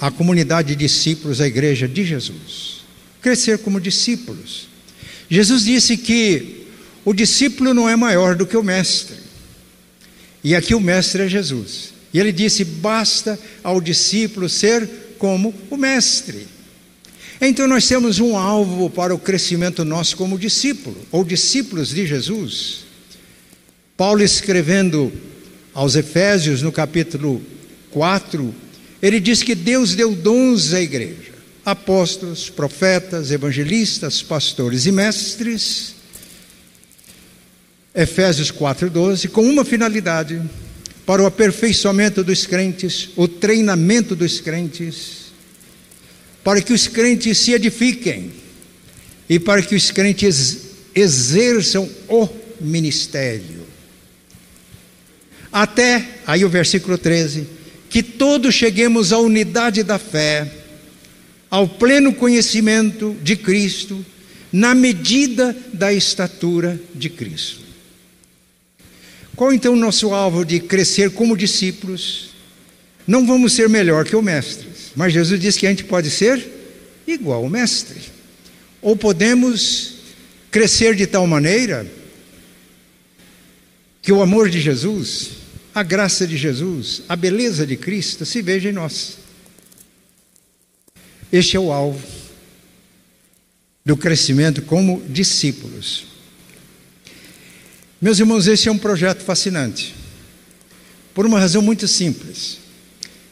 a 0.00 0.10
comunidade 0.10 0.68
de 0.68 0.76
discípulos, 0.76 1.40
a 1.40 1.46
igreja 1.46 1.86
de 1.86 2.04
Jesus. 2.04 2.82
crescer 3.20 3.58
como 3.58 3.80
discípulos. 3.80 4.66
Jesus 5.30 5.64
disse 5.64 5.96
que 5.96 6.66
o 7.04 7.14
discípulo 7.14 7.72
não 7.72 7.88
é 7.88 7.94
maior 7.94 8.34
do 8.34 8.44
que 8.44 8.56
o 8.56 8.64
mestre. 8.64 9.16
E 10.42 10.56
aqui 10.56 10.74
o 10.74 10.80
mestre 10.80 11.22
é 11.22 11.28
Jesus. 11.28 11.91
E 12.12 12.20
ele 12.20 12.32
disse: 12.32 12.64
basta 12.64 13.38
ao 13.62 13.80
discípulo 13.80 14.48
ser 14.48 14.88
como 15.18 15.54
o 15.70 15.76
mestre. 15.76 16.46
Então 17.40 17.66
nós 17.66 17.88
temos 17.88 18.20
um 18.20 18.36
alvo 18.36 18.88
para 18.88 19.14
o 19.14 19.18
crescimento 19.18 19.84
nosso 19.84 20.16
como 20.16 20.38
discípulo, 20.38 20.96
ou 21.10 21.24
discípulos 21.24 21.88
de 21.88 22.06
Jesus. 22.06 22.84
Paulo 23.96 24.22
escrevendo 24.22 25.12
aos 25.74 25.96
Efésios, 25.96 26.62
no 26.62 26.70
capítulo 26.70 27.42
4, 27.90 28.54
ele 29.00 29.18
diz 29.18 29.42
que 29.42 29.54
Deus 29.54 29.94
deu 29.94 30.14
dons 30.14 30.72
à 30.72 30.80
igreja: 30.80 31.32
apóstolos, 31.64 32.48
profetas, 32.48 33.30
evangelistas, 33.30 34.22
pastores 34.22 34.86
e 34.86 34.92
mestres. 34.92 35.94
Efésios 37.94 38.50
4:12, 38.50 39.28
com 39.28 39.42
uma 39.42 39.64
finalidade: 39.64 40.40
para 41.04 41.22
o 41.22 41.26
aperfeiçoamento 41.26 42.22
dos 42.22 42.46
crentes, 42.46 43.10
o 43.16 43.26
treinamento 43.26 44.14
dos 44.14 44.40
crentes 44.40 45.22
para 46.44 46.60
que 46.60 46.72
os 46.72 46.88
crentes 46.88 47.38
se 47.38 47.52
edifiquem 47.52 48.32
e 49.28 49.38
para 49.38 49.62
que 49.62 49.74
os 49.74 49.90
crentes 49.90 50.70
exerçam 50.94 51.88
o 52.08 52.28
ministério. 52.60 53.62
Até, 55.52 56.18
aí 56.26 56.44
o 56.44 56.48
versículo 56.48 56.98
13, 56.98 57.46
que 57.88 58.02
todos 58.02 58.54
cheguemos 58.54 59.12
à 59.12 59.18
unidade 59.18 59.82
da 59.82 59.98
fé, 59.98 60.50
ao 61.50 61.68
pleno 61.68 62.12
conhecimento 62.14 63.16
de 63.22 63.36
Cristo, 63.36 64.04
na 64.50 64.74
medida 64.74 65.56
da 65.72 65.92
estatura 65.92 66.80
de 66.94 67.08
Cristo. 67.08 67.61
Qual 69.36 69.52
então 69.52 69.72
o 69.72 69.76
nosso 69.76 70.12
alvo 70.12 70.44
de 70.44 70.60
crescer 70.60 71.10
como 71.10 71.36
discípulos? 71.36 72.30
Não 73.06 73.26
vamos 73.26 73.52
ser 73.52 73.68
melhor 73.68 74.04
que 74.04 74.14
o 74.14 74.22
Mestre 74.22 74.72
mas 74.94 75.12
Jesus 75.12 75.40
disse 75.40 75.58
que 75.58 75.66
a 75.66 75.70
gente 75.70 75.84
pode 75.84 76.10
ser 76.10 76.46
igual 77.06 77.44
ao 77.44 77.50
Mestre. 77.50 78.00
Ou 78.80 78.96
podemos 78.96 79.94
crescer 80.50 80.94
de 80.94 81.06
tal 81.06 81.26
maneira 81.26 81.86
que 84.00 84.12
o 84.12 84.20
amor 84.20 84.50
de 84.50 84.60
Jesus, 84.60 85.30
a 85.74 85.82
graça 85.82 86.26
de 86.26 86.36
Jesus, 86.36 87.02
a 87.08 87.16
beleza 87.16 87.66
de 87.66 87.76
Cristo 87.76 88.26
se 88.26 88.42
veja 88.42 88.68
em 88.68 88.72
nós. 88.72 89.18
Este 91.32 91.56
é 91.56 91.60
o 91.60 91.72
alvo 91.72 92.02
do 93.84 93.96
crescimento 93.96 94.62
como 94.62 95.02
discípulos. 95.08 96.11
Meus 98.02 98.18
irmãos, 98.18 98.48
esse 98.48 98.68
é 98.68 98.72
um 98.72 98.78
projeto 98.78 99.22
fascinante, 99.22 99.94
por 101.14 101.24
uma 101.24 101.38
razão 101.38 101.62
muito 101.62 101.86
simples. 101.86 102.58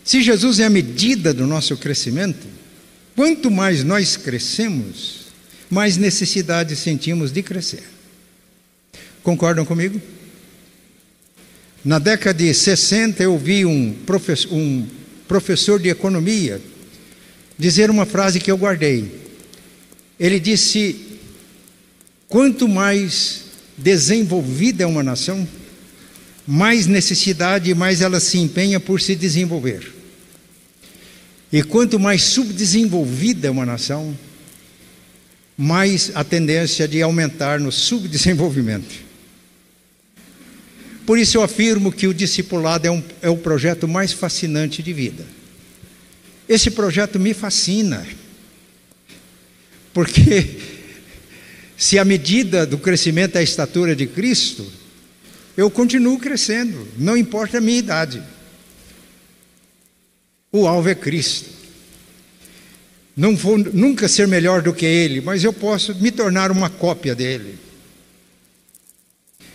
Se 0.04 0.22
Jesus 0.22 0.60
é 0.60 0.64
a 0.64 0.70
medida 0.70 1.34
do 1.34 1.44
nosso 1.44 1.76
crescimento, 1.76 2.46
quanto 3.16 3.50
mais 3.50 3.82
nós 3.82 4.16
crescemos, 4.16 5.22
mais 5.68 5.96
necessidade 5.96 6.76
sentimos 6.76 7.32
de 7.32 7.42
crescer. 7.42 7.82
Concordam 9.24 9.66
comigo? 9.66 10.00
Na 11.84 11.98
década 11.98 12.38
de 12.38 12.54
60, 12.54 13.24
eu 13.24 13.36
vi 13.36 13.64
um 13.64 13.96
um 14.52 14.86
professor 15.26 15.80
de 15.80 15.88
economia 15.88 16.62
dizer 17.58 17.90
uma 17.90 18.06
frase 18.06 18.38
que 18.38 18.52
eu 18.52 18.56
guardei. 18.56 19.20
Ele 20.18 20.38
disse: 20.38 21.18
quanto 22.28 22.68
mais 22.68 23.39
desenvolvida 23.82 24.84
é 24.84 24.86
uma 24.86 25.02
nação, 25.02 25.46
mais 26.46 26.86
necessidade 26.86 27.74
mais 27.74 28.00
ela 28.00 28.20
se 28.20 28.38
empenha 28.38 28.78
por 28.78 29.00
se 29.00 29.14
desenvolver. 29.14 29.92
E 31.52 31.62
quanto 31.62 31.98
mais 31.98 32.22
subdesenvolvida 32.22 33.48
é 33.48 33.50
uma 33.50 33.66
nação, 33.66 34.16
mais 35.56 36.10
a 36.14 36.22
tendência 36.22 36.86
de 36.86 37.02
aumentar 37.02 37.58
no 37.58 37.72
subdesenvolvimento. 37.72 39.10
Por 41.04 41.18
isso 41.18 41.38
eu 41.38 41.42
afirmo 41.42 41.90
que 41.90 42.06
o 42.06 42.14
discipulado 42.14 42.86
é, 42.86 42.90
um, 42.90 43.02
é 43.20 43.28
o 43.28 43.36
projeto 43.36 43.88
mais 43.88 44.12
fascinante 44.12 44.82
de 44.82 44.92
vida. 44.92 45.26
Esse 46.48 46.70
projeto 46.70 47.18
me 47.18 47.34
fascina, 47.34 48.06
porque 49.92 50.56
se 51.80 51.98
a 51.98 52.04
medida 52.04 52.66
do 52.66 52.76
crescimento 52.76 53.36
é 53.36 53.38
a 53.38 53.42
estatura 53.42 53.96
de 53.96 54.06
Cristo, 54.06 54.70
eu 55.56 55.70
continuo 55.70 56.18
crescendo, 56.18 56.86
não 56.98 57.16
importa 57.16 57.56
a 57.56 57.60
minha 57.60 57.78
idade. 57.78 58.22
O 60.52 60.68
alvo 60.68 60.90
é 60.90 60.94
Cristo. 60.94 61.48
Não 63.16 63.34
vou 63.34 63.56
nunca 63.56 64.08
ser 64.08 64.28
melhor 64.28 64.60
do 64.60 64.74
que 64.74 64.84
Ele, 64.84 65.22
mas 65.22 65.42
eu 65.42 65.54
posso 65.54 65.94
me 65.94 66.10
tornar 66.10 66.50
uma 66.50 66.68
cópia 66.68 67.14
dele. 67.14 67.58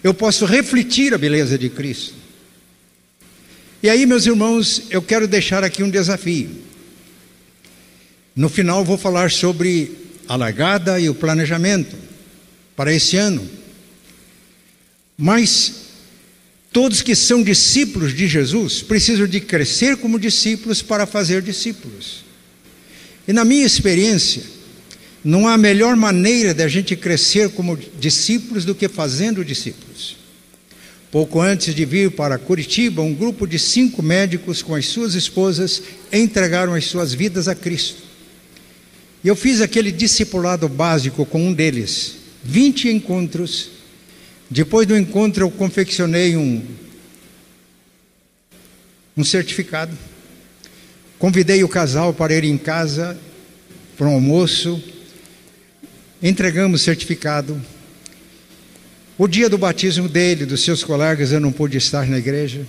Eu 0.03 0.11
posso 0.11 0.45
refletir 0.45 1.13
a 1.13 1.19
beleza 1.19 1.59
de 1.59 1.69
Cristo. 1.69 2.15
E 3.83 3.89
aí, 3.89 4.03
meus 4.07 4.25
irmãos, 4.25 4.81
eu 4.89 5.01
quero 5.03 5.27
deixar 5.27 5.63
aqui 5.63 5.83
um 5.83 5.91
desafio. 5.91 6.49
No 8.35 8.49
final, 8.49 8.83
vou 8.83 8.97
falar 8.97 9.29
sobre 9.29 9.95
a 10.27 10.35
largada 10.35 10.99
e 10.99 11.07
o 11.07 11.13
planejamento 11.13 12.14
para 12.75 12.93
esse 12.93 13.17
ano. 13.17 13.47
Mas 15.17 15.85
Todos 16.75 17.01
que 17.01 17.15
são 17.15 17.41
discípulos 17.41 18.13
de 18.13 18.27
Jesus 18.27 18.81
precisam 18.81 19.25
de 19.25 19.39
crescer 19.39 19.95
como 19.95 20.19
discípulos 20.19 20.81
para 20.81 21.05
fazer 21.05 21.41
discípulos. 21.41 22.25
E 23.25 23.31
na 23.31 23.45
minha 23.45 23.65
experiência, 23.65 24.43
não 25.23 25.47
há 25.47 25.57
melhor 25.57 25.95
maneira 25.95 26.53
de 26.53 26.61
a 26.61 26.67
gente 26.67 26.93
crescer 26.97 27.47
como 27.51 27.79
discípulos 27.97 28.65
do 28.65 28.75
que 28.75 28.89
fazendo 28.89 29.45
discípulos. 29.45 30.17
Pouco 31.09 31.39
antes 31.39 31.73
de 31.73 31.85
vir 31.85 32.11
para 32.11 32.37
Curitiba, 32.37 33.01
um 33.01 33.13
grupo 33.13 33.47
de 33.47 33.57
cinco 33.57 34.03
médicos 34.03 34.61
com 34.61 34.75
as 34.75 34.85
suas 34.87 35.15
esposas 35.15 35.81
entregaram 36.11 36.73
as 36.73 36.83
suas 36.83 37.13
vidas 37.13 37.47
a 37.47 37.55
Cristo. 37.55 38.03
E 39.23 39.29
eu 39.29 39.35
fiz 39.37 39.61
aquele 39.61 39.93
discipulado 39.93 40.67
básico 40.67 41.25
com 41.25 41.47
um 41.47 41.53
deles, 41.53 42.17
20 42.45 42.89
encontros 42.89 43.75
depois 44.49 44.87
do 44.87 44.95
encontro, 44.95 45.43
eu 45.43 45.51
confeccionei 45.51 46.37
um, 46.37 46.63
um 49.17 49.23
certificado. 49.23 49.97
Convidei 51.17 51.63
o 51.63 51.69
casal 51.69 52.13
para 52.13 52.33
ir 52.33 52.43
em 52.43 52.57
casa 52.57 53.17
para 53.97 54.07
um 54.07 54.13
almoço. 54.13 54.81
Entregamos 56.21 56.81
o 56.81 56.83
certificado. 56.83 57.59
O 59.17 59.27
dia 59.27 59.49
do 59.49 59.57
batismo 59.57 60.07
dele, 60.07 60.45
dos 60.45 60.63
seus 60.63 60.83
colegas, 60.83 61.31
eu 61.31 61.39
não 61.39 61.51
pude 61.51 61.77
estar 61.77 62.07
na 62.07 62.19
igreja. 62.19 62.67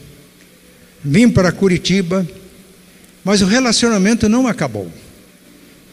Vim 1.05 1.29
para 1.29 1.53
Curitiba, 1.53 2.27
mas 3.23 3.43
o 3.43 3.47
relacionamento 3.47 4.29
não 4.29 4.47
acabou. 4.47 4.91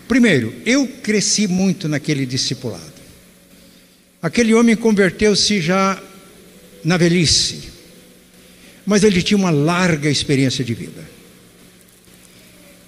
Primeiro, 0.08 0.54
eu 0.66 0.88
cresci 0.88 1.48
muito 1.48 1.90
naquele 1.90 2.26
discipulado. 2.26 2.93
Aquele 4.24 4.54
homem 4.54 4.74
converteu-se 4.74 5.60
já 5.60 6.02
na 6.82 6.96
velhice, 6.96 7.64
mas 8.86 9.04
ele 9.04 9.22
tinha 9.22 9.38
uma 9.38 9.52
larga 9.52 10.10
experiência 10.10 10.64
de 10.64 10.74
vida. 10.74 11.04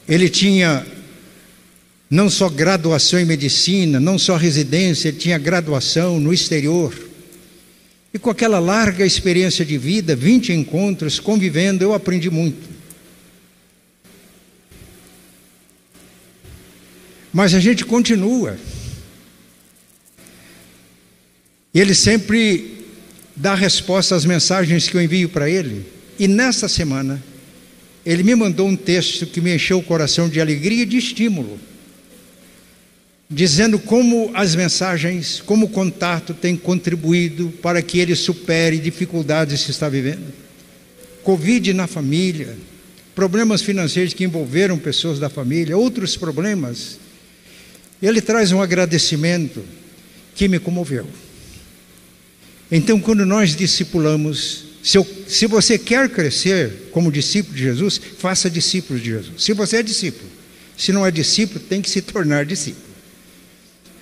Ele 0.08 0.30
tinha 0.30 0.88
não 2.10 2.30
só 2.30 2.48
graduação 2.48 3.20
em 3.20 3.26
medicina, 3.26 4.00
não 4.00 4.18
só 4.18 4.38
residência, 4.38 5.10
ele 5.10 5.18
tinha 5.18 5.38
graduação 5.38 6.22
no 6.22 6.34
exterior. 6.34 6.94
E 8.14 8.18
com 8.18 8.30
aquela 8.30 8.60
larga 8.60 9.06
experiência 9.06 9.66
de 9.66 9.78
vida, 9.78 10.16
20 10.16 10.54
encontros, 10.54 11.20
convivendo, 11.20 11.84
eu 11.84 11.94
aprendi 11.94 12.30
muito. 12.30 12.70
Mas 17.34 17.54
a 17.54 17.60
gente 17.60 17.84
continua. 17.84 18.58
E 21.76 21.80
ele 21.82 21.94
sempre 21.94 22.86
dá 23.36 23.54
resposta 23.54 24.16
às 24.16 24.24
mensagens 24.24 24.88
que 24.88 24.96
eu 24.96 25.02
envio 25.02 25.28
para 25.28 25.50
ele. 25.50 25.86
E 26.18 26.26
nessa 26.26 26.70
semana, 26.70 27.22
ele 28.06 28.24
me 28.24 28.34
mandou 28.34 28.66
um 28.66 28.78
texto 28.78 29.26
que 29.26 29.42
me 29.42 29.54
encheu 29.54 29.80
o 29.80 29.84
coração 29.84 30.30
de 30.30 30.40
alegria 30.40 30.84
e 30.84 30.86
de 30.86 30.96
estímulo, 30.96 31.60
dizendo 33.30 33.78
como 33.78 34.32
as 34.34 34.56
mensagens, 34.56 35.44
como 35.46 35.66
o 35.66 35.70
contato 35.70 36.34
tem 36.34 36.56
contribuído 36.56 37.50
para 37.62 37.82
que 37.82 38.00
ele 38.00 38.16
supere 38.16 38.78
dificuldades 38.78 39.66
que 39.66 39.72
está 39.72 39.90
vivendo. 39.90 40.34
Covid 41.24 41.74
na 41.74 41.88
família, 41.88 42.56
problemas 43.14 43.62
financeiros 43.62 44.14
que 44.14 44.24
envolveram 44.24 44.78
pessoas 44.78 45.20
da 45.20 45.28
família, 45.28 45.76
outros 45.76 46.16
problemas 46.16 47.00
ele 48.02 48.22
traz 48.22 48.54
um 48.54 48.62
agradecimento 48.62 49.62
que 50.36 50.48
me 50.48 50.60
comoveu. 50.60 51.06
Então, 52.72 53.00
quando 53.00 53.26
nós 53.26 53.56
discipulamos, 53.56 54.66
se, 54.84 54.98
eu, 54.98 55.08
se, 55.28 55.46
você 55.46 55.78
quer 55.78 56.10
crescer 56.10 56.90
como 56.92 57.12
discípulo 57.12 57.56
de 57.56 57.64
Jesus, 57.64 58.00
faça 58.18 58.50
discípulo 58.50 59.00
de 59.00 59.06
Jesus. 59.06 59.44
Se 59.44 59.54
você 59.54 59.78
é 59.78 59.84
discípulo, 59.84 60.30
se 60.78 60.92
não 60.92 61.06
é 61.06 61.12
discípulo, 61.12 61.60
tem 61.60 61.82
que 61.82 61.90
se 61.90 62.02
tornar 62.02 62.46
discípulo. 62.46 62.86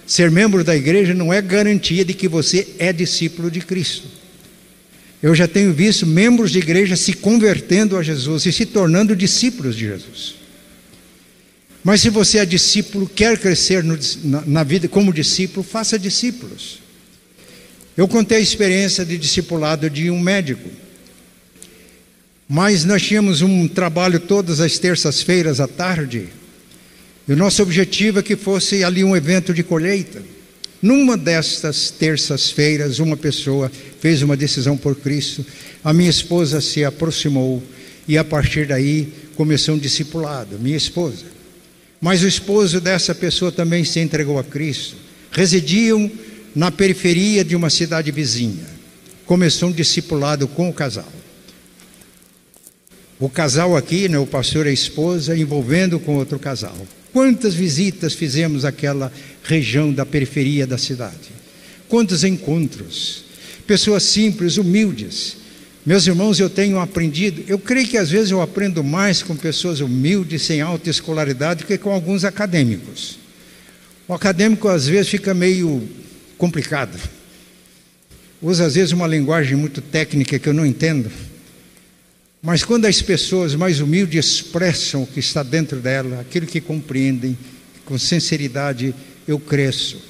Ser 0.05 0.29
membro 0.29 0.63
da 0.63 0.75
igreja 0.75 1.13
não 1.13 1.33
é 1.33 1.41
garantia 1.41 2.03
de 2.03 2.13
que 2.13 2.27
você 2.27 2.67
é 2.77 2.91
discípulo 2.91 3.49
de 3.49 3.61
Cristo. 3.61 4.07
Eu 5.21 5.33
já 5.33 5.47
tenho 5.47 5.73
visto 5.73 6.05
membros 6.05 6.51
de 6.51 6.59
igreja 6.59 6.97
se 6.97 7.13
convertendo 7.13 7.97
a 7.97 8.03
Jesus 8.03 8.45
e 8.45 8.51
se 8.51 8.65
tornando 8.65 9.15
discípulos 9.15 9.75
de 9.77 9.85
Jesus. 9.85 10.35
Mas 11.81 12.01
se 12.01 12.09
você 12.09 12.39
é 12.39 12.45
discípulo, 12.45 13.07
quer 13.07 13.37
crescer 13.37 13.83
no, 13.83 13.97
na, 14.23 14.41
na 14.41 14.63
vida 14.63 14.87
como 14.89 15.13
discípulo, 15.13 15.63
faça 15.63 15.97
discípulos. 15.97 16.82
Eu 17.95 18.07
contei 18.07 18.39
a 18.39 18.41
experiência 18.41 19.05
de 19.05 19.17
discipulado 19.17 19.89
de 19.89 20.09
um 20.09 20.19
médico. 20.19 20.69
Mas 22.49 22.83
nós 22.83 23.03
tínhamos 23.03 23.41
um 23.41 23.67
trabalho 23.67 24.19
todas 24.19 24.59
as 24.59 24.79
terças-feiras 24.79 25.59
à 25.59 25.67
tarde. 25.67 26.29
E 27.27 27.33
o 27.33 27.37
nosso 27.37 27.61
objetivo 27.61 28.19
é 28.19 28.23
que 28.23 28.35
fosse 28.35 28.83
ali 28.83 29.03
um 29.03 29.15
evento 29.15 29.53
de 29.53 29.63
colheita. 29.63 30.21
Numa 30.81 31.15
destas 31.15 31.91
terças-feiras, 31.91 32.99
uma 32.99 33.15
pessoa 33.15 33.71
fez 34.01 34.21
uma 34.21 34.35
decisão 34.35 34.75
por 34.75 34.95
Cristo. 34.95 35.45
A 35.83 35.93
minha 35.93 36.09
esposa 36.09 36.59
se 36.59 36.83
aproximou 36.83 37.63
e 38.07 38.17
a 38.17 38.23
partir 38.23 38.67
daí 38.67 39.07
começou 39.35 39.75
um 39.75 39.79
discipulado, 39.79 40.59
minha 40.59 40.75
esposa. 40.75 41.25
Mas 42.01 42.21
o 42.21 42.27
esposo 42.27 42.81
dessa 42.81 43.15
pessoa 43.15 43.51
também 43.51 43.85
se 43.85 43.99
entregou 43.99 44.37
a 44.37 44.43
Cristo. 44.43 44.97
Residiam 45.31 46.11
na 46.55 46.71
periferia 46.71 47.43
de 47.43 47.55
uma 47.55 47.69
cidade 47.69 48.11
vizinha. 48.11 48.65
Começou 49.25 49.69
um 49.69 49.71
discipulado 49.71 50.47
com 50.47 50.69
o 50.69 50.73
casal. 50.73 51.11
O 53.19 53.29
casal 53.29 53.77
aqui, 53.77 54.09
né, 54.09 54.19
o 54.19 54.27
pastor 54.27 54.65
e 54.65 54.69
a 54.69 54.73
esposa, 54.73 55.37
envolvendo 55.37 55.99
com 55.99 56.17
outro 56.17 56.37
casal. 56.37 56.75
Quantas 57.13 57.53
visitas 57.53 58.13
fizemos 58.13 58.65
àquela 58.65 59.11
região 59.43 59.93
da 59.93 60.05
periferia 60.05 60.67
da 60.67 60.77
cidade? 60.77 61.31
Quantos 61.87 62.23
encontros? 62.23 63.23
Pessoas 63.65 64.03
simples, 64.03 64.57
humildes. 64.57 65.37
Meus 65.85 66.07
irmãos, 66.07 66.39
eu 66.39 66.49
tenho 66.49 66.79
aprendido, 66.79 67.43
eu 67.47 67.59
creio 67.59 67.87
que 67.87 67.97
às 67.97 68.09
vezes 68.09 68.31
eu 68.31 68.41
aprendo 68.41 68.83
mais 68.83 69.21
com 69.21 69.35
pessoas 69.35 69.79
humildes, 69.79 70.41
sem 70.41 70.61
alta 70.61 70.89
escolaridade, 70.89 71.63
do 71.63 71.67
que 71.67 71.77
com 71.77 71.91
alguns 71.91 72.23
acadêmicos. 72.23 73.19
O 74.07 74.13
acadêmico 74.13 74.67
às 74.67 74.87
vezes 74.87 75.09
fica 75.09 75.33
meio 75.33 75.87
complicado. 76.43 76.99
Usa 78.41 78.65
às 78.65 78.75
vezes 78.75 78.91
uma 78.91 79.07
linguagem 79.07 79.55
muito 79.55 79.79
técnica 79.79 80.37
que 80.37 80.49
eu 80.49 80.53
não 80.53 80.65
entendo. 80.65 81.09
Mas 82.41 82.65
quando 82.65 82.83
as 82.83 83.01
pessoas 83.01 83.55
mais 83.55 83.79
humildes 83.79 84.25
expressam 84.25 85.03
o 85.03 85.07
que 85.07 85.21
está 85.21 85.41
dentro 85.41 85.79
dela, 85.79 86.19
aquilo 86.19 86.45
que 86.45 86.59
compreendem, 86.59 87.37
com 87.85 87.97
sinceridade, 87.97 88.93
eu 89.25 89.39
cresço. 89.39 90.01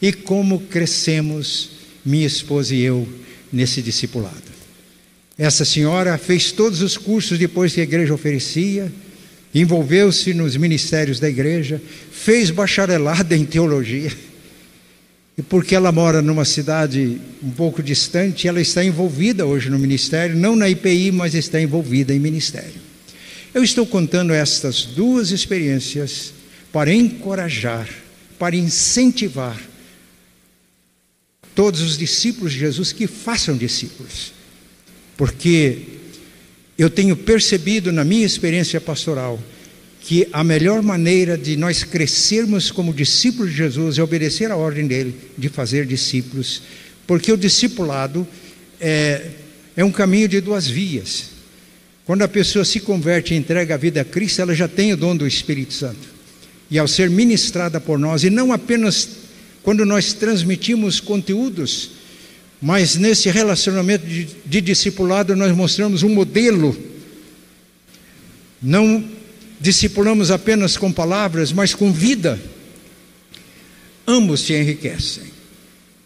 E 0.00 0.10
como 0.10 0.60
crescemos, 0.60 1.72
minha 2.02 2.26
esposa 2.26 2.74
e 2.74 2.80
eu, 2.80 3.06
nesse 3.52 3.82
discipulado. 3.82 4.54
Essa 5.36 5.66
senhora 5.66 6.16
fez 6.16 6.50
todos 6.50 6.80
os 6.80 6.96
cursos 6.96 7.38
depois 7.38 7.74
que 7.74 7.80
a 7.82 7.84
igreja 7.84 8.14
oferecia, 8.14 8.90
envolveu-se 9.54 10.32
nos 10.32 10.56
ministérios 10.56 11.20
da 11.20 11.28
igreja, 11.28 11.78
fez 12.10 12.50
bacharelado 12.50 13.34
em 13.34 13.44
teologia 13.44 14.10
e 15.36 15.42
porque 15.42 15.74
ela 15.74 15.90
mora 15.90 16.22
numa 16.22 16.44
cidade 16.44 17.20
um 17.42 17.50
pouco 17.50 17.82
distante, 17.82 18.46
ela 18.46 18.60
está 18.60 18.84
envolvida 18.84 19.44
hoje 19.44 19.68
no 19.68 19.78
ministério, 19.78 20.36
não 20.36 20.54
na 20.54 20.68
IPI, 20.68 21.10
mas 21.10 21.34
está 21.34 21.60
envolvida 21.60 22.14
em 22.14 22.20
ministério. 22.20 22.80
Eu 23.52 23.62
estou 23.62 23.84
contando 23.86 24.32
estas 24.32 24.84
duas 24.84 25.30
experiências 25.30 26.32
para 26.72 26.92
encorajar, 26.92 27.88
para 28.38 28.56
incentivar 28.56 29.60
todos 31.54 31.80
os 31.80 31.96
discípulos 31.96 32.52
de 32.52 32.58
Jesus 32.58 32.92
que 32.92 33.06
façam 33.06 33.56
discípulos. 33.56 34.32
Porque 35.16 35.78
eu 36.76 36.90
tenho 36.90 37.16
percebido 37.16 37.92
na 37.92 38.04
minha 38.04 38.26
experiência 38.26 38.80
pastoral 38.80 39.40
que 40.04 40.28
a 40.34 40.44
melhor 40.44 40.82
maneira 40.82 41.36
de 41.36 41.56
nós 41.56 41.82
crescermos 41.82 42.70
como 42.70 42.92
discípulos 42.92 43.50
de 43.50 43.56
Jesus 43.56 43.96
é 43.96 44.02
obedecer 44.02 44.50
a 44.50 44.56
ordem 44.56 44.86
dele 44.86 45.14
de 45.36 45.48
fazer 45.48 45.86
discípulos, 45.86 46.60
porque 47.06 47.32
o 47.32 47.38
discipulado 47.38 48.28
é, 48.78 49.30
é 49.74 49.82
um 49.82 49.90
caminho 49.90 50.28
de 50.28 50.42
duas 50.42 50.68
vias. 50.68 51.30
Quando 52.04 52.20
a 52.20 52.28
pessoa 52.28 52.66
se 52.66 52.80
converte 52.80 53.32
e 53.32 53.36
entrega 53.38 53.74
a 53.74 53.78
vida 53.78 54.02
a 54.02 54.04
Cristo, 54.04 54.42
ela 54.42 54.54
já 54.54 54.68
tem 54.68 54.92
o 54.92 54.96
dom 54.96 55.16
do 55.16 55.26
Espírito 55.26 55.72
Santo. 55.72 56.06
E 56.70 56.78
ao 56.78 56.86
ser 56.86 57.08
ministrada 57.08 57.80
por 57.80 57.98
nós, 57.98 58.24
e 58.24 58.28
não 58.28 58.52
apenas 58.52 59.08
quando 59.62 59.86
nós 59.86 60.12
transmitimos 60.12 61.00
conteúdos, 61.00 61.92
mas 62.60 62.96
nesse 62.96 63.30
relacionamento 63.30 64.06
de, 64.06 64.28
de 64.44 64.60
discipulado 64.60 65.34
nós 65.34 65.56
mostramos 65.56 66.02
um 66.02 66.10
modelo, 66.10 66.76
não 68.62 69.23
discipulamos 69.64 70.30
apenas 70.30 70.76
com 70.76 70.92
palavras, 70.92 71.50
mas 71.50 71.74
com 71.74 71.90
vida, 71.90 72.38
ambos 74.06 74.42
te 74.42 74.52
enriquecem. 74.52 75.24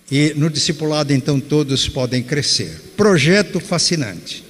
E 0.09 0.33
no 0.37 0.49
discipulado, 0.49 1.13
então, 1.13 1.41
todos 1.41 1.89
podem 1.89 2.23
crescer. 2.23 2.81
Projeto 2.97 3.59
fascinante. 3.59 4.45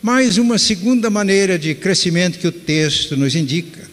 Mais 0.00 0.38
uma 0.38 0.56
segunda 0.56 1.10
maneira 1.10 1.58
de 1.58 1.74
crescimento 1.74 2.38
que 2.38 2.46
o 2.46 2.52
texto 2.52 3.16
nos 3.16 3.34
indica. 3.34 3.90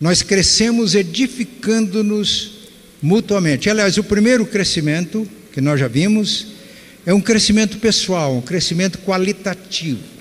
Nós 0.00 0.22
crescemos 0.22 0.96
edificando-nos 0.96 2.50
mutuamente. 3.00 3.70
Aliás, 3.70 3.96
o 3.96 4.02
primeiro 4.02 4.44
crescimento, 4.44 5.26
que 5.52 5.60
nós 5.60 5.78
já 5.78 5.86
vimos, 5.86 6.48
é 7.06 7.14
um 7.14 7.20
crescimento 7.20 7.78
pessoal, 7.78 8.36
um 8.36 8.42
crescimento 8.42 8.98
qualitativo. 8.98 10.15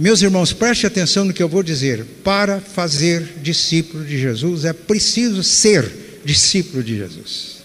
Meus 0.00 0.22
irmãos, 0.22 0.50
preste 0.50 0.86
atenção 0.86 1.26
no 1.26 1.34
que 1.34 1.42
eu 1.42 1.48
vou 1.48 1.62
dizer. 1.62 2.06
Para 2.24 2.58
fazer 2.58 3.34
discípulo 3.42 4.02
de 4.02 4.18
Jesus 4.18 4.64
é 4.64 4.72
preciso 4.72 5.42
ser 5.42 5.92
discípulo 6.24 6.82
de 6.82 6.96
Jesus. 6.96 7.58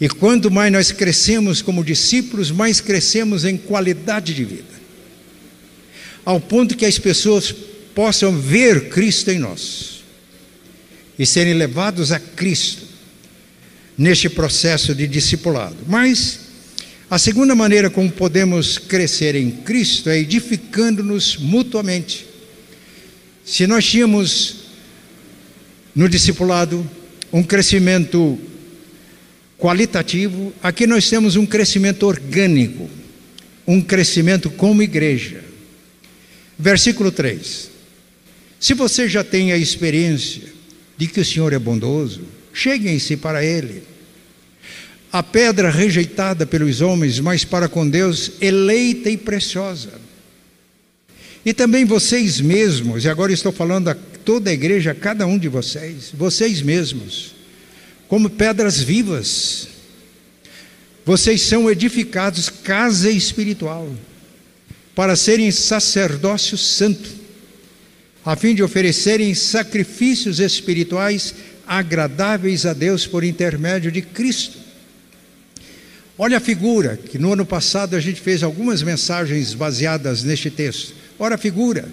E 0.00 0.08
quanto 0.08 0.48
mais 0.48 0.70
nós 0.70 0.92
crescemos 0.92 1.60
como 1.60 1.82
discípulos, 1.82 2.52
mais 2.52 2.80
crescemos 2.80 3.44
em 3.44 3.56
qualidade 3.56 4.32
de 4.32 4.44
vida. 4.44 4.62
Ao 6.24 6.40
ponto 6.40 6.76
que 6.76 6.86
as 6.86 7.00
pessoas 7.00 7.52
possam 7.96 8.38
ver 8.38 8.88
Cristo 8.88 9.28
em 9.32 9.40
nós 9.40 10.04
e 11.18 11.26
serem 11.26 11.54
levados 11.54 12.12
a 12.12 12.20
Cristo 12.20 12.86
neste 13.98 14.28
processo 14.28 14.94
de 14.94 15.08
discipulado. 15.08 15.78
Mas 15.88 16.41
a 17.12 17.18
segunda 17.18 17.54
maneira 17.54 17.90
como 17.90 18.10
podemos 18.10 18.78
crescer 18.78 19.34
em 19.34 19.50
Cristo 19.50 20.08
é 20.08 20.18
edificando-nos 20.18 21.36
mutuamente. 21.36 22.26
Se 23.44 23.66
nós 23.66 23.84
tínhamos 23.84 24.62
no 25.94 26.08
discipulado 26.08 26.88
um 27.30 27.42
crescimento 27.42 28.38
qualitativo, 29.58 30.54
aqui 30.62 30.86
nós 30.86 31.10
temos 31.10 31.36
um 31.36 31.44
crescimento 31.44 32.06
orgânico, 32.06 32.88
um 33.66 33.82
crescimento 33.82 34.48
como 34.48 34.82
igreja. 34.82 35.44
Versículo 36.58 37.12
3. 37.12 37.68
Se 38.58 38.72
você 38.72 39.06
já 39.06 39.22
tem 39.22 39.52
a 39.52 39.58
experiência 39.58 40.44
de 40.96 41.06
que 41.08 41.20
o 41.20 41.24
Senhor 41.26 41.52
é 41.52 41.58
bondoso, 41.58 42.22
cheguem-se 42.54 43.18
para 43.18 43.44
Ele 43.44 43.91
a 45.12 45.22
pedra 45.22 45.68
rejeitada 45.70 46.46
pelos 46.46 46.80
homens, 46.80 47.20
mas 47.20 47.44
para 47.44 47.68
com 47.68 47.86
Deus 47.86 48.32
eleita 48.40 49.10
e 49.10 49.16
preciosa. 49.16 49.90
E 51.44 51.52
também 51.52 51.84
vocês 51.84 52.40
mesmos, 52.40 53.04
e 53.04 53.08
agora 53.08 53.32
estou 53.32 53.52
falando 53.52 53.88
a 53.88 53.94
toda 53.94 54.48
a 54.48 54.54
igreja, 54.54 54.92
a 54.92 54.94
cada 54.94 55.26
um 55.26 55.36
de 55.36 55.48
vocês, 55.48 56.10
vocês 56.14 56.62
mesmos, 56.62 57.34
como 58.08 58.30
pedras 58.30 58.80
vivas, 58.80 59.68
vocês 61.04 61.42
são 61.42 61.70
edificados 61.70 62.48
casa 62.48 63.10
espiritual, 63.10 63.92
para 64.94 65.16
serem 65.16 65.50
sacerdócio 65.50 66.56
santo, 66.56 67.10
a 68.24 68.36
fim 68.36 68.54
de 68.54 68.62
oferecerem 68.62 69.34
sacrifícios 69.34 70.38
espirituais 70.38 71.34
agradáveis 71.66 72.64
a 72.64 72.72
Deus 72.72 73.06
por 73.06 73.24
intermédio 73.24 73.90
de 73.90 74.00
Cristo. 74.00 74.61
Olha 76.24 76.36
a 76.36 76.40
figura, 76.40 76.96
que 76.96 77.18
no 77.18 77.32
ano 77.32 77.44
passado 77.44 77.96
a 77.96 78.00
gente 78.00 78.20
fez 78.20 78.44
algumas 78.44 78.80
mensagens 78.80 79.54
baseadas 79.54 80.22
neste 80.22 80.52
texto. 80.52 80.94
Olha 81.18 81.34
a 81.34 81.36
figura. 81.36 81.88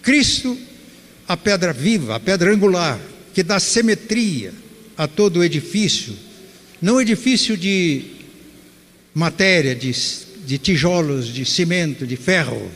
Cristo, 0.00 0.56
a 1.28 1.36
pedra 1.36 1.70
viva, 1.70 2.16
a 2.16 2.18
pedra 2.18 2.50
angular, 2.50 2.98
que 3.34 3.42
dá 3.42 3.60
simetria 3.60 4.54
a 4.96 5.06
todo 5.06 5.40
o 5.40 5.44
edifício, 5.44 6.16
não 6.80 6.98
edifício 6.98 7.58
de 7.58 8.06
matéria, 9.12 9.74
de, 9.74 9.92
de 10.46 10.56
tijolos, 10.56 11.26
de 11.26 11.44
cimento, 11.44 12.06
de 12.06 12.16
ferro, 12.16 12.70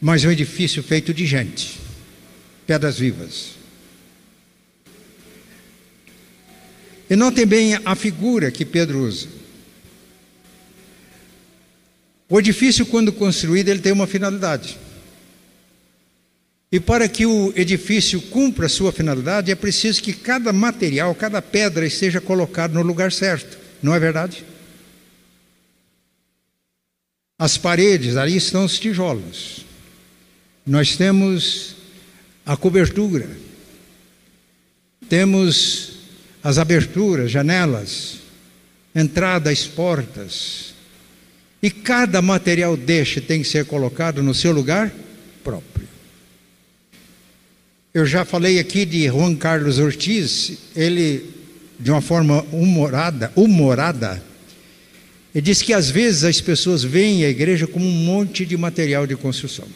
mas 0.00 0.24
um 0.24 0.30
edifício 0.32 0.82
feito 0.82 1.14
de 1.14 1.24
gente, 1.24 1.78
pedras 2.66 2.98
vivas. 2.98 3.61
E 7.12 7.16
notem 7.16 7.44
bem 7.44 7.78
a 7.84 7.94
figura 7.94 8.50
que 8.50 8.64
Pedro 8.64 9.00
usa. 9.00 9.28
O 12.26 12.38
edifício, 12.40 12.86
quando 12.86 13.12
construído, 13.12 13.68
ele 13.68 13.82
tem 13.82 13.92
uma 13.92 14.06
finalidade. 14.06 14.78
E 16.72 16.80
para 16.80 17.06
que 17.10 17.26
o 17.26 17.52
edifício 17.54 18.18
cumpra 18.18 18.64
a 18.64 18.68
sua 18.70 18.90
finalidade, 18.92 19.52
é 19.52 19.54
preciso 19.54 20.02
que 20.02 20.14
cada 20.14 20.54
material, 20.54 21.14
cada 21.14 21.42
pedra 21.42 21.84
esteja 21.84 22.18
colocado 22.18 22.72
no 22.72 22.80
lugar 22.80 23.12
certo. 23.12 23.58
Não 23.82 23.94
é 23.94 24.00
verdade? 24.00 24.42
As 27.38 27.58
paredes, 27.58 28.16
ali 28.16 28.38
estão 28.38 28.64
os 28.64 28.78
tijolos. 28.78 29.66
Nós 30.66 30.96
temos 30.96 31.76
a 32.46 32.56
cobertura. 32.56 33.28
Temos 35.10 36.00
as 36.42 36.58
aberturas, 36.58 37.30
janelas, 37.30 38.18
entradas, 38.94 39.66
portas. 39.66 40.74
E 41.62 41.70
cada 41.70 42.20
material 42.20 42.76
deste 42.76 43.20
tem 43.20 43.42
que 43.42 43.48
ser 43.48 43.64
colocado 43.64 44.22
no 44.22 44.34
seu 44.34 44.52
lugar 44.52 44.92
próprio. 45.44 45.88
Eu 47.94 48.06
já 48.06 48.24
falei 48.24 48.58
aqui 48.58 48.84
de 48.84 49.06
Juan 49.06 49.36
Carlos 49.36 49.78
Ortiz, 49.78 50.58
ele, 50.74 51.30
de 51.78 51.90
uma 51.90 52.00
forma 52.00 52.42
humorada, 52.50 53.30
humorada, 53.36 54.22
ele 55.34 55.42
diz 55.42 55.62
que 55.62 55.72
às 55.72 55.90
vezes 55.90 56.24
as 56.24 56.40
pessoas 56.40 56.84
veem 56.84 57.24
a 57.24 57.28
igreja 57.28 57.66
como 57.66 57.86
um 57.86 58.04
monte 58.04 58.44
de 58.44 58.56
material 58.56 59.06
de 59.06 59.16
construção. 59.16 59.66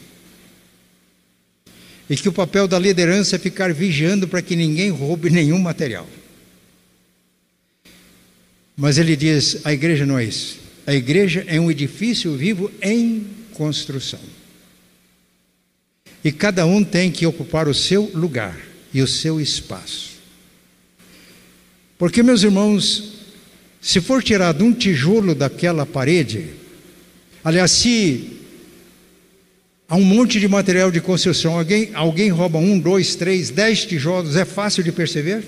E 2.09 2.15
que 2.15 2.29
o 2.29 2.33
papel 2.33 2.67
da 2.67 2.77
liderança 2.77 3.35
é 3.35 3.39
ficar 3.39 3.73
vigiando 3.73 4.27
para 4.27 4.41
que 4.41 4.55
ninguém 4.55 4.89
roube 4.89 5.29
nenhum 5.29 5.59
material. 5.59 6.07
Mas 8.77 8.99
ele 8.99 9.15
diz: 9.15 9.65
a 9.65 9.73
igreja 9.73 10.05
não 10.05 10.19
é 10.19 10.25
isso. 10.25 10.59
A 10.85 10.93
igreja 10.93 11.43
é 11.47 11.59
um 11.59 11.71
edifício 11.71 12.37
vivo 12.37 12.71
em 12.81 13.25
construção. 13.53 14.19
E 16.23 16.31
cada 16.31 16.65
um 16.65 16.83
tem 16.83 17.11
que 17.11 17.25
ocupar 17.25 17.67
o 17.67 17.73
seu 17.73 18.11
lugar 18.13 18.57
e 18.93 19.01
o 19.01 19.07
seu 19.07 19.41
espaço. 19.41 20.11
Porque, 21.97 22.21
meus 22.21 22.43
irmãos, 22.43 23.13
se 23.81 23.99
for 23.99 24.21
tirado 24.21 24.63
um 24.63 24.71
tijolo 24.71 25.33
daquela 25.33 25.85
parede, 25.85 26.47
aliás, 27.43 27.71
se 27.71 28.39
há 29.89 29.95
um 29.95 30.03
monte 30.03 30.39
de 30.39 30.47
material 30.47 30.91
de 30.91 31.01
construção, 31.01 31.57
alguém, 31.57 31.89
alguém 31.93 32.29
rouba 32.29 32.59
um, 32.59 32.79
dois, 32.79 33.15
três, 33.15 33.49
dez 33.49 33.85
tijolos, 33.85 34.35
é 34.35 34.45
fácil 34.45 34.83
de 34.83 34.91
perceber? 34.91 35.43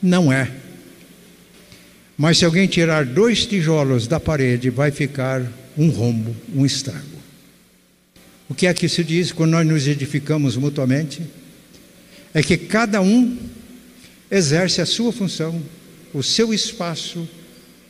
Não 0.00 0.32
é. 0.32 0.65
Mas 2.16 2.38
se 2.38 2.44
alguém 2.44 2.66
tirar 2.66 3.04
dois 3.04 3.44
tijolos 3.44 4.06
da 4.06 4.18
parede, 4.18 4.70
vai 4.70 4.90
ficar 4.90 5.42
um 5.76 5.90
rombo, 5.90 6.34
um 6.54 6.64
estrago. 6.64 7.16
O 8.48 8.54
que 8.54 8.66
é 8.66 8.72
que 8.72 8.88
se 8.88 9.04
diz 9.04 9.32
quando 9.32 9.50
nós 9.50 9.66
nos 9.66 9.86
edificamos 9.86 10.56
mutuamente? 10.56 11.22
É 12.32 12.42
que 12.42 12.56
cada 12.56 13.02
um 13.02 13.36
exerce 14.30 14.80
a 14.80 14.86
sua 14.86 15.12
função, 15.12 15.60
o 16.14 16.22
seu 16.22 16.54
espaço, 16.54 17.28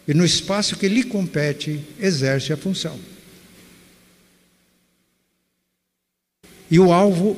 e 0.09 0.15
no 0.15 0.25
espaço 0.25 0.77
que 0.77 0.89
lhe 0.89 1.05
compete, 1.05 1.81
exerce 2.01 2.53
a 2.53 2.57
função. 2.57 2.99
E 6.71 6.79
o 6.81 6.93
alvo 6.93 7.37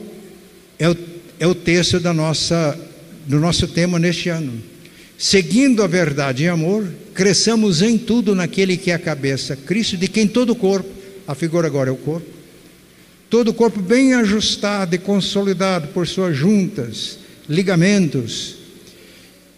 é 0.79 0.89
o, 0.89 0.97
é 1.39 1.47
o 1.47 1.55
da 2.01 2.15
nossa, 2.15 2.79
do 3.27 3.39
nosso 3.39 3.69
tema 3.69 3.99
neste 3.99 4.29
ano. 4.29 4.63
Seguindo 5.21 5.83
a 5.83 5.89
verdade 5.89 6.45
em 6.45 6.47
amor, 6.47 6.89
cresçamos 7.13 7.83
em 7.83 7.99
tudo 7.99 8.37
naquele 8.37 8.77
que 8.77 8.93
é 8.93 8.95
a 8.95 8.99
cabeça, 9.01 9.57
Cristo, 9.57 9.97
de 9.97 10.07
quem 10.07 10.29
todo 10.29 10.51
o 10.51 10.57
corpo, 10.57 10.89
a 11.27 11.35
figura 11.35 11.67
agora 11.67 11.91
é 11.91 11.93
o 11.93 11.97
corpo, 11.97 12.29
todo 13.29 13.49
o 13.49 13.55
corpo 13.55 13.83
bem 13.83 14.15
ajustado 14.15 14.95
e 14.95 14.99
consolidado 14.99 15.89
por 15.89 16.07
suas 16.07 16.37
juntas, 16.37 17.19
ligamentos. 17.49 18.59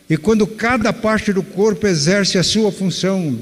E 0.09 0.17
quando 0.17 0.47
cada 0.47 0.95
parte 0.95 1.31
do 1.31 1.43
corpo 1.43 1.87
exerce 1.87 2.39
a 2.39 2.43
sua 2.43 2.73
função, 2.73 3.39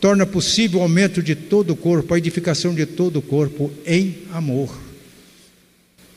torna 0.00 0.24
possível 0.24 0.78
o 0.78 0.82
aumento 0.84 1.20
de 1.20 1.34
todo 1.34 1.72
o 1.72 1.76
corpo, 1.76 2.14
a 2.14 2.18
edificação 2.18 2.72
de 2.72 2.86
todo 2.86 3.18
o 3.18 3.22
corpo 3.22 3.68
em 3.84 4.18
amor. 4.32 4.72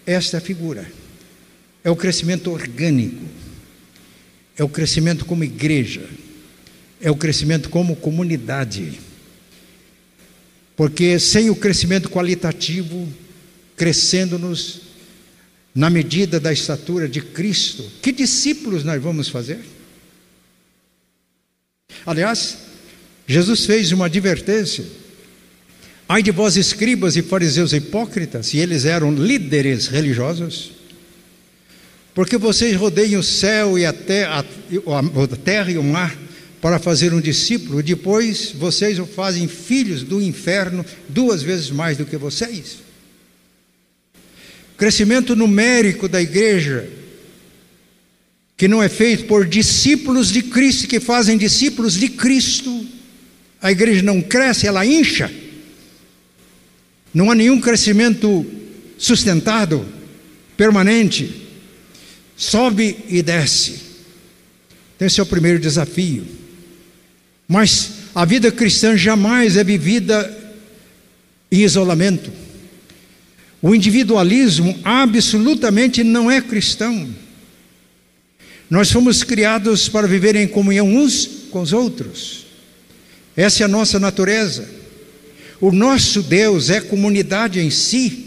Esta 0.06 0.38
é 0.38 0.40
a 0.40 0.42
figura. 0.42 0.86
É 1.84 1.90
o 1.90 1.96
crescimento 1.96 2.52
orgânico. 2.52 3.45
É 4.58 4.64
o 4.64 4.70
crescimento 4.70 5.26
como 5.26 5.44
igreja. 5.44 6.08
É 7.02 7.12
o 7.12 7.16
crescimento 7.16 7.70
como 7.70 7.96
comunidade. 7.96 9.00
Porque 10.76 11.20
sem 11.20 11.50
o 11.50 11.56
crescimento 11.56 12.10
qualitativo, 12.10 13.08
crescendo-nos 13.76 14.82
na 15.74 15.90
medida 15.90 16.40
da 16.40 16.54
estatura 16.54 17.08
de 17.08 17.22
Cristo, 17.22 17.84
que 18.02 18.12
discípulos 18.12 18.84
nós 18.84 19.02
vamos 19.02 19.28
fazer? 19.28 19.60
Aliás, 22.06 22.58
Jesus 23.28 23.66
fez 23.66 23.92
uma 23.92 24.06
advertência. 24.06 24.86
Ai 26.08 26.22
de 26.22 26.32
vós, 26.32 26.56
escribas 26.56 27.18
e 27.18 27.22
fariseus 27.22 27.74
hipócritas, 27.74 28.54
e 28.54 28.60
eles 28.60 28.86
eram 28.86 29.12
líderes 29.14 29.88
religiosos, 29.88 30.72
porque 32.16 32.38
vocês 32.38 32.78
rodeiam 32.78 33.20
o 33.20 33.24
céu 33.24 33.78
e 33.78 33.86
a 33.86 33.92
terra, 33.92 34.40
a 34.40 35.38
terra 35.38 35.70
e 35.70 35.78
o 35.78 35.84
mar 35.84 36.18
para 36.62 36.80
fazer 36.80 37.14
um 37.14 37.20
discípulo, 37.20 37.84
depois 37.84 38.54
vocês 38.54 38.98
o 38.98 39.06
fazem 39.06 39.50
filhos 39.50 40.02
do 40.02 40.22
inferno 40.22 40.84
duas 41.10 41.44
vezes 41.44 41.70
mais 41.70 41.98
do 41.98 42.06
que 42.06 42.16
vocês. 42.16 42.78
Crescimento 44.78 45.36
numérico 45.36 46.08
da 46.08 46.22
igreja, 46.22 46.90
que 48.56 48.68
não 48.70 48.82
é 48.82 48.88
feito 48.88 49.26
por 49.26 49.46
discípulos 49.46 50.32
de 50.32 50.42
Cristo, 50.42 50.88
que 50.88 51.02
fazem 51.02 51.38
discípulos 51.38 51.96
de 51.96 52.08
Cristo. 52.08 52.86
A 53.62 53.74
igreja 53.74 54.02
não 54.02 54.22
cresce, 54.22 54.66
ela 54.66 54.86
incha. 54.86 55.30
Não 57.14 57.30
há 57.30 57.36
nenhum 57.36 57.60
crescimento 57.60 58.46
sustentado, 58.98 59.86
permanente. 60.56 61.45
Sobe 62.36 62.98
e 63.08 63.22
desce. 63.22 63.80
Esse 65.00 65.20
é 65.20 65.24
o 65.24 65.28
primeiro 65.28 65.60
desafio. 65.60 66.26
Mas 67.48 67.92
a 68.14 68.26
vida 68.26 68.52
cristã 68.52 68.98
jamais 68.98 69.58
é 69.58 69.64
vivida 69.64 70.36
em 71.52 71.62
isolamento. 71.62 72.32
O 73.62 73.74
individualismo 73.74 74.78
absolutamente 74.84 76.04
não 76.04 76.30
é 76.30 76.42
cristão. 76.42 77.08
Nós 78.70 78.92
fomos 78.92 79.24
criados 79.24 79.88
para 79.88 80.08
viver 80.08 80.36
em 80.36 80.48
comunhão 80.48 80.88
uns 80.96 81.26
com 81.52 81.62
os 81.62 81.72
outros. 81.72 82.46
Essa 83.36 83.64
é 83.64 83.66
a 83.66 83.70
nossa 83.70 84.00
natureza. 84.00 84.68
O 85.62 85.72
nosso 85.72 86.22
Deus 86.22 86.70
é 86.70 86.82
comunidade 86.82 87.60
em 87.60 87.70
si. 87.70 88.26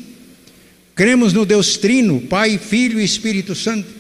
Cremos 0.95 1.33
no 1.33 1.45
Deus 1.45 1.77
Trino, 1.77 2.21
Pai, 2.23 2.59
Filho 2.59 3.01
e 3.01 3.05
Espírito 3.05 3.55
Santo. 3.55 3.98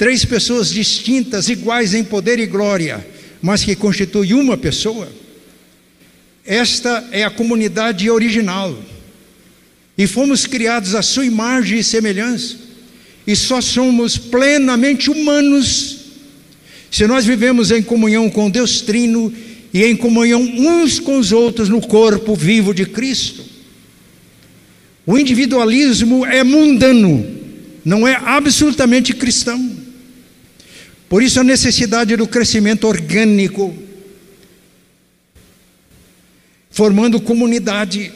Três 0.00 0.24
pessoas 0.24 0.70
distintas, 0.70 1.50
iguais 1.50 1.92
em 1.92 2.02
poder 2.02 2.38
e 2.38 2.46
glória, 2.46 3.06
mas 3.42 3.62
que 3.62 3.76
constituem 3.76 4.32
uma 4.32 4.56
pessoa. 4.56 5.06
Esta 6.42 7.06
é 7.12 7.22
a 7.22 7.28
comunidade 7.28 8.08
original 8.08 8.82
e 9.98 10.06
fomos 10.06 10.46
criados 10.46 10.94
à 10.94 11.02
sua 11.02 11.26
imagem 11.26 11.80
e 11.80 11.84
semelhança, 11.84 12.56
e 13.26 13.36
só 13.36 13.60
somos 13.60 14.16
plenamente 14.16 15.10
humanos 15.10 15.98
se 16.90 17.06
nós 17.06 17.26
vivemos 17.26 17.70
em 17.70 17.82
comunhão 17.82 18.30
com 18.30 18.48
Deus 18.48 18.80
Trino 18.80 19.30
e 19.70 19.84
em 19.84 19.94
comunhão 19.94 20.40
uns 20.40 20.98
com 20.98 21.18
os 21.18 21.30
outros 21.30 21.68
no 21.68 21.82
corpo 21.82 22.34
vivo 22.34 22.72
de 22.72 22.86
Cristo. 22.86 23.44
O 25.04 25.18
individualismo 25.18 26.24
é 26.24 26.42
mundano, 26.42 27.26
não 27.84 28.08
é 28.08 28.16
absolutamente 28.16 29.12
cristão. 29.12 29.79
Por 31.10 31.24
isso 31.24 31.40
a 31.40 31.44
necessidade 31.44 32.14
do 32.14 32.24
crescimento 32.24 32.86
orgânico, 32.86 33.76
formando 36.70 37.20
comunidade 37.20 38.12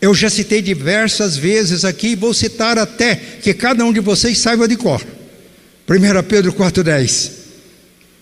Eu 0.00 0.14
já 0.14 0.30
citei 0.30 0.62
diversas 0.62 1.36
vezes 1.36 1.84
aqui, 1.84 2.14
vou 2.14 2.32
citar 2.32 2.78
até 2.78 3.16
que 3.16 3.52
cada 3.52 3.84
um 3.84 3.92
de 3.92 3.98
vocês 3.98 4.38
saiba 4.38 4.68
de 4.68 4.76
cor. 4.76 5.04
1 5.88 6.22
Pedro 6.28 6.52
4,10. 6.52 7.32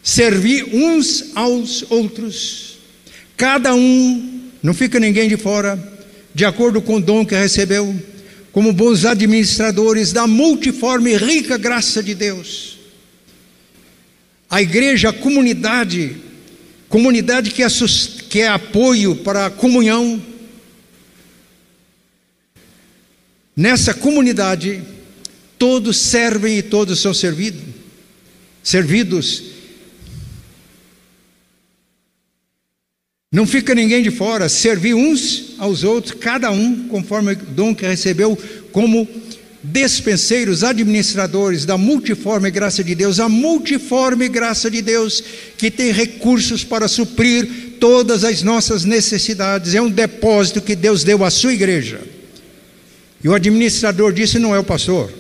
Servir 0.03 0.65
uns 0.73 1.33
aos 1.35 1.85
outros, 1.91 2.79
cada 3.37 3.75
um, 3.75 4.41
não 4.63 4.73
fica 4.73 4.99
ninguém 4.99 5.29
de 5.29 5.37
fora, 5.37 5.79
de 6.35 6.47
acordo 6.47 6.81
com 6.81 6.97
o 6.97 7.01
dom 7.03 7.27
que 7.27 7.35
recebeu, 7.35 7.95
como 8.53 8.73
bons 8.73 9.05
administradores 9.05 10.15
da 10.15 10.27
multiforme 10.27 11.13
e 11.13 11.19
rica 11.19 11.59
graça 11.59 12.03
de 12.03 12.15
Deus. 12.15 12.76
A 14.49 14.63
igreja, 14.63 15.11
a 15.11 15.13
comunidade, 15.13 16.17
comunidade 16.89 17.51
que 17.51 17.63
é, 17.63 17.67
que 18.29 18.41
é 18.41 18.49
apoio 18.49 19.17
para 19.17 19.47
a 19.47 19.51
comunhão, 19.51 20.23
Nessa 23.57 23.95
comunidade, 23.95 24.83
todos 25.59 25.97
servem 25.97 26.59
e 26.59 26.63
todos 26.63 27.01
são 27.01 27.15
servidos. 27.15 27.63
Servidos. 28.63 29.43
Não 33.33 33.47
fica 33.47 33.75
ninguém 33.75 34.03
de 34.03 34.11
fora, 34.11 34.47
servir 34.51 34.93
uns 34.93 35.55
aos 35.59 35.85
outros, 35.85 36.15
cada 36.21 36.51
um 36.51 36.87
conforme 36.89 37.33
o 37.33 37.37
dom 37.37 37.75
que 37.75 37.87
recebeu, 37.87 38.37
como 38.73 39.09
despenseiros, 39.73 40.63
administradores 40.63 41.65
da 41.65 41.77
multiforme 41.77 42.51
graça 42.51 42.85
de 42.85 42.95
Deus, 42.95 43.19
a 43.19 43.29
multiforme 43.29 44.29
graça 44.29 44.71
de 44.71 44.81
Deus 44.81 45.23
que 45.59 45.71
tem 45.71 45.91
recursos 45.91 46.63
para 46.63 46.87
suprir 46.87 47.49
todas 47.81 48.23
as 48.23 48.43
nossas 48.43 48.85
necessidades, 48.85 49.75
é 49.75 49.83
um 49.83 49.91
depósito 49.91 50.61
que 50.61 50.77
Deus 50.77 51.03
deu 51.03 51.25
à 51.25 51.31
sua 51.31 51.53
igreja. 51.53 52.01
E 53.23 53.29
o 53.29 53.35
administrador 53.35 54.13
disse: 54.13 54.39
não 54.39 54.55
é 54.55 54.59
o 54.59 54.65
pastor, 54.65 55.13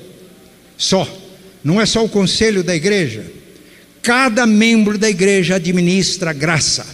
só, 0.76 1.08
não 1.64 1.80
é 1.80 1.86
só 1.86 2.04
o 2.04 2.08
conselho 2.08 2.62
da 2.62 2.74
igreja. 2.74 3.24
Cada 4.00 4.46
membro 4.46 4.96
da 4.96 5.10
igreja 5.10 5.56
administra 5.56 6.32
graça. 6.32 6.86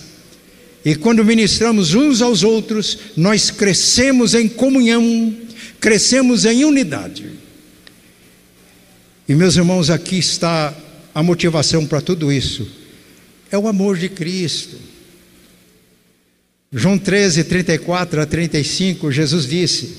E 0.85 0.95
quando 0.95 1.25
ministramos 1.25 1.95
uns 1.95 2.23
aos 2.23 2.43
outros, 2.43 2.99
nós 3.15 3.51
crescemos 3.51 4.35
em 4.35 4.49
comunhão, 4.49 5.35
crescemos 5.79 6.47
em 6.47 6.65
unidade. 6.65 7.32
E 9.33 9.35
meus 9.35 9.57
irmãos, 9.57 9.89
aqui 9.89 10.19
está 10.19 10.77
a 11.15 11.23
motivação 11.23 11.87
para 11.87 12.03
tudo 12.03 12.31
isso: 12.31 12.69
é 13.51 13.57
o 13.57 13.67
amor 13.67 13.97
de 13.97 14.11
Cristo. 14.11 14.77
João 16.71 16.99
13, 16.99 17.45
34 17.45 18.21
a 18.21 18.27
35, 18.27 19.11
Jesus 19.11 19.47
disse: 19.47 19.95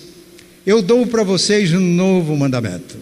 eu 0.67 0.83
dou 0.83 1.07
para 1.07 1.23
vocês 1.23 1.73
um 1.73 1.79
novo 1.79 2.37
mandamento: 2.37 2.95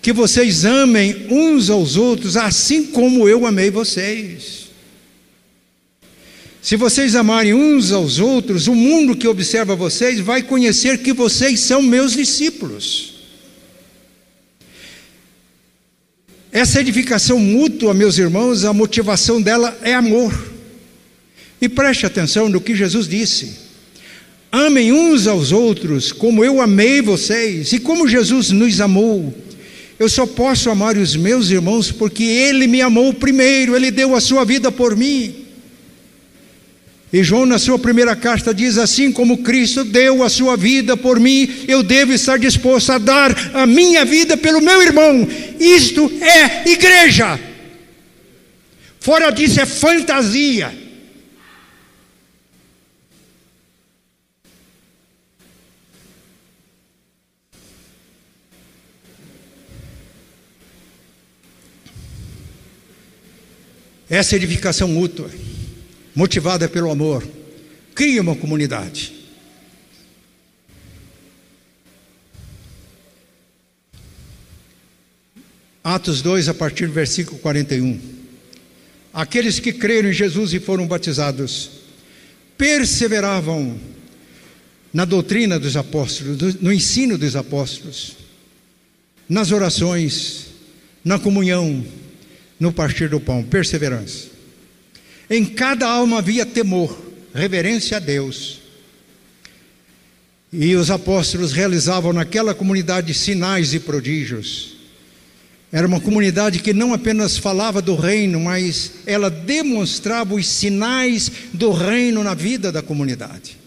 que 0.00 0.12
vocês 0.12 0.64
amem 0.64 1.26
uns 1.28 1.68
aos 1.68 1.96
outros 1.96 2.36
assim 2.36 2.84
como 2.86 3.28
eu 3.28 3.44
amei 3.44 3.72
vocês. 3.72 4.68
Se 6.62 6.76
vocês 6.76 7.16
amarem 7.16 7.54
uns 7.54 7.90
aos 7.90 8.20
outros, 8.20 8.68
o 8.68 8.74
mundo 8.76 9.16
que 9.16 9.26
observa 9.26 9.74
vocês 9.74 10.20
vai 10.20 10.44
conhecer 10.44 10.98
que 10.98 11.12
vocês 11.12 11.58
são 11.58 11.82
meus 11.82 12.12
discípulos. 12.12 13.07
Essa 16.50 16.80
edificação 16.80 17.38
mútua, 17.38 17.92
meus 17.92 18.16
irmãos, 18.18 18.64
a 18.64 18.72
motivação 18.72 19.40
dela 19.40 19.76
é 19.82 19.94
amor. 19.94 20.32
E 21.60 21.68
preste 21.68 22.06
atenção 22.06 22.48
no 22.48 22.60
que 22.60 22.74
Jesus 22.74 23.06
disse. 23.06 23.68
Amem 24.50 24.92
uns 24.92 25.26
aos 25.26 25.52
outros 25.52 26.10
como 26.10 26.42
eu 26.42 26.60
amei 26.60 27.02
vocês 27.02 27.72
e 27.72 27.78
como 27.78 28.08
Jesus 28.08 28.50
nos 28.50 28.80
amou. 28.80 29.34
Eu 29.98 30.08
só 30.08 30.26
posso 30.26 30.70
amar 30.70 30.96
os 30.96 31.16
meus 31.16 31.50
irmãos 31.50 31.90
porque 31.90 32.22
Ele 32.22 32.66
me 32.66 32.80
amou 32.80 33.12
primeiro, 33.12 33.76
Ele 33.76 33.90
deu 33.90 34.14
a 34.14 34.20
sua 34.20 34.44
vida 34.44 34.72
por 34.72 34.96
mim. 34.96 35.47
E 37.10 37.24
João, 37.24 37.46
na 37.46 37.58
sua 37.58 37.78
primeira 37.78 38.14
carta, 38.14 38.52
diz: 38.52 38.76
Assim 38.76 39.10
como 39.10 39.38
Cristo 39.38 39.82
deu 39.82 40.22
a 40.22 40.28
sua 40.28 40.56
vida 40.56 40.96
por 40.96 41.18
mim, 41.18 41.64
eu 41.66 41.82
devo 41.82 42.12
estar 42.12 42.38
disposto 42.38 42.92
a 42.92 42.98
dar 42.98 43.34
a 43.54 43.66
minha 43.66 44.04
vida 44.04 44.36
pelo 44.36 44.60
meu 44.60 44.82
irmão. 44.82 45.26
Isto 45.58 46.10
é 46.20 46.68
igreja. 46.70 47.40
Fora 49.00 49.30
disso 49.30 49.60
é 49.60 49.64
fantasia. 49.64 50.88
Essa 64.10 64.36
edificação 64.36 64.88
mútua, 64.88 65.30
motivada 66.18 66.68
pelo 66.68 66.90
amor, 66.90 67.24
cria 67.94 68.20
uma 68.20 68.34
comunidade. 68.34 69.12
Atos 75.84 76.20
2, 76.20 76.48
a 76.48 76.54
partir 76.54 76.88
do 76.88 76.92
versículo 76.92 77.38
41. 77.38 78.00
Aqueles 79.14 79.60
que 79.60 79.72
creram 79.72 80.08
em 80.08 80.12
Jesus 80.12 80.52
e 80.52 80.58
foram 80.58 80.88
batizados 80.88 81.70
perseveravam 82.56 83.78
na 84.92 85.04
doutrina 85.04 85.56
dos 85.56 85.76
apóstolos, 85.76 86.56
no 86.60 86.72
ensino 86.72 87.16
dos 87.16 87.36
apóstolos, 87.36 88.16
nas 89.28 89.52
orações, 89.52 90.46
na 91.04 91.16
comunhão, 91.16 91.86
no 92.58 92.72
partir 92.72 93.08
do 93.08 93.20
pão, 93.20 93.44
perseverança. 93.44 94.37
Em 95.30 95.44
cada 95.44 95.86
alma 95.86 96.18
havia 96.18 96.46
temor, 96.46 96.98
reverência 97.34 97.96
a 97.96 98.00
Deus. 98.00 98.60
E 100.52 100.74
os 100.74 100.90
apóstolos 100.90 101.52
realizavam 101.52 102.12
naquela 102.12 102.54
comunidade 102.54 103.12
sinais 103.12 103.74
e 103.74 103.80
prodígios. 103.80 104.76
Era 105.70 105.86
uma 105.86 106.00
comunidade 106.00 106.60
que 106.60 106.72
não 106.72 106.94
apenas 106.94 107.36
falava 107.36 107.82
do 107.82 107.94
reino, 107.94 108.40
mas 108.40 108.92
ela 109.04 109.28
demonstrava 109.28 110.34
os 110.34 110.48
sinais 110.48 111.30
do 111.52 111.70
reino 111.72 112.24
na 112.24 112.32
vida 112.32 112.72
da 112.72 112.80
comunidade. 112.80 113.58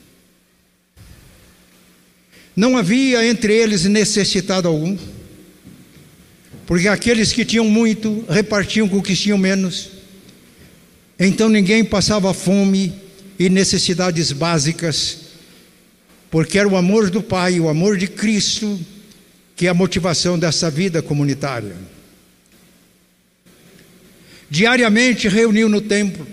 Não 2.55 2.75
havia 2.75 3.25
entre 3.25 3.53
eles 3.53 3.85
necessitado 3.85 4.67
algum 4.67 4.97
porque 6.71 6.87
aqueles 6.87 7.33
que 7.33 7.43
tinham 7.43 7.65
muito 7.65 8.23
repartiam 8.29 8.87
com 8.87 8.95
os 8.95 9.03
que 9.03 9.13
tinham 9.13 9.37
menos. 9.37 9.90
Então 11.23 11.47
ninguém 11.47 11.85
passava 11.85 12.33
fome 12.33 12.91
e 13.37 13.47
necessidades 13.47 14.31
básicas, 14.31 15.19
porque 16.31 16.57
era 16.57 16.67
o 16.67 16.75
amor 16.75 17.11
do 17.11 17.21
Pai, 17.21 17.59
o 17.59 17.69
amor 17.69 17.95
de 17.95 18.07
Cristo, 18.07 18.79
que 19.55 19.67
é 19.67 19.69
a 19.69 19.73
motivação 19.75 20.39
dessa 20.39 20.71
vida 20.71 20.99
comunitária. 20.99 21.75
Diariamente 24.49 25.27
reuniam 25.27 25.69
no 25.69 25.79
templo, 25.79 26.25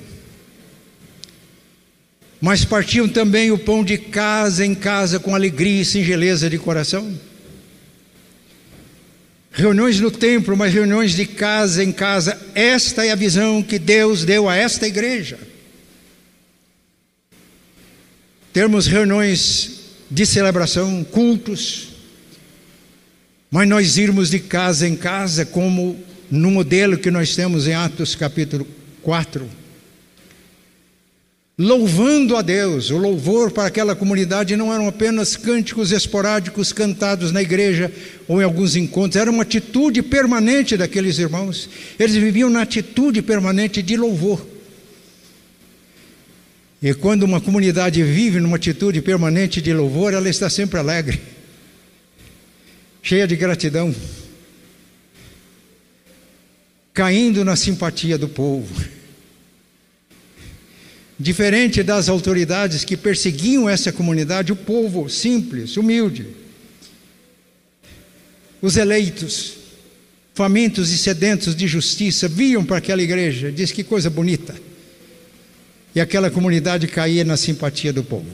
mas 2.40 2.64
partiam 2.64 3.07
também 3.07 3.51
o 3.51 3.59
pão 3.59 3.85
de 3.85 3.98
casa 3.98 4.64
em 4.64 4.74
casa 4.74 5.20
com 5.20 5.35
alegria 5.35 5.83
e 5.83 5.85
singeleza 5.85 6.48
de 6.48 6.57
coração 6.57 7.14
reuniões 9.53 10.01
no 10.01 10.11
templo, 10.11 10.57
mas 10.57 10.73
reuniões 10.73 11.13
de 11.13 11.27
casa 11.27 11.83
em 11.83 11.93
casa. 11.93 12.41
Esta 12.55 13.05
é 13.05 13.11
a 13.11 13.17
visão 13.17 13.63
que 13.63 13.79
Deus 13.79 14.25
deu 14.25 14.49
a 14.49 14.57
esta 14.57 14.87
igreja. 14.87 15.39
Termos 18.53 18.87
reuniões 18.87 19.81
de 20.11 20.25
celebração, 20.25 21.05
cultos, 21.05 21.88
mas 23.51 23.69
nós 23.69 23.96
irmos 23.96 24.31
de 24.31 24.40
casa 24.40 24.87
em 24.88 24.96
casa, 24.96 25.44
como 25.44 26.03
no 26.31 26.51
modelo 26.51 26.99
que 26.99 27.11
nós 27.11 27.35
temos 27.35 27.67
em 27.67 27.75
Atos 27.75 28.15
capítulo 28.15 28.67
4 29.03 29.67
louvando 31.59 32.37
a 32.37 32.42
Deus. 32.42 32.90
O 32.90 32.96
louvor 32.96 33.50
para 33.50 33.67
aquela 33.67 33.96
comunidade 33.96 34.56
não 34.56 34.73
eram 34.73 34.87
apenas 34.87 35.37
cânticos 35.37 35.90
esporádicos 35.90 36.73
cantados 36.73 37.33
na 37.33 37.42
igreja 37.42 37.92
ou 38.29 38.40
em 38.40 38.44
alguns 38.44 38.77
encontros, 38.77 39.21
era 39.21 39.31
uma 39.31 39.42
atitude 39.42 40.02
permanente 40.02 40.77
daqueles 40.77 41.19
irmãos. 41.19 41.69
Eles 41.98 42.15
viviam 42.15 42.48
na 42.48 42.63
atitude 42.63 43.21
permanente 43.21 43.83
de 43.83 43.96
louvor. 43.96 44.46
E 46.81 46.94
quando 46.94 47.25
uma 47.25 47.40
comunidade 47.40 48.00
vive 48.04 48.38
numa 48.38 48.56
atitude 48.56 49.02
permanente 49.02 49.61
de 49.61 49.73
louvor, 49.73 50.15
ela 50.15 50.29
está 50.29 50.48
sempre 50.48 50.79
alegre, 50.79 51.21
cheia 53.02 53.27
de 53.27 53.35
gratidão, 53.35 53.92
caindo 56.94 57.44
na 57.44 57.56
simpatia 57.56 58.17
do 58.17 58.29
povo. 58.29 58.98
Diferente 61.19 61.83
das 61.83 62.08
autoridades 62.08 62.85
que 62.85 62.96
perseguiam 62.96 63.69
essa 63.69 63.90
comunidade, 63.90 64.52
o 64.52 64.56
povo 64.56 65.08
simples, 65.08 65.77
humilde, 65.77 66.29
os 68.62 68.77
eleitos, 68.77 69.54
famintos 70.33 70.92
e 70.92 70.98
sedentos 70.98 71.56
de 71.56 71.66
justiça, 71.66 72.29
viam 72.29 72.64
para 72.64 72.79
aquela 72.79 73.02
igreja, 73.02 73.50
diz 73.50 73.73
que 73.73 73.83
coisa 73.83 74.08
bonita. 74.08 74.54
E 75.92 76.00
aquela 76.00 76.31
comunidade 76.31 76.87
caía 76.87 77.25
na 77.25 77.37
simpatia 77.37 77.92
do 77.92 78.04
povo. 78.04 78.31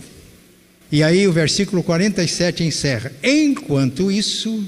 E 0.92 1.02
aí 1.02 1.26
o 1.26 1.32
versículo 1.32 1.82
47 1.82 2.64
encerra: 2.64 3.10
Enquanto 3.22 4.12
isso, 4.12 4.62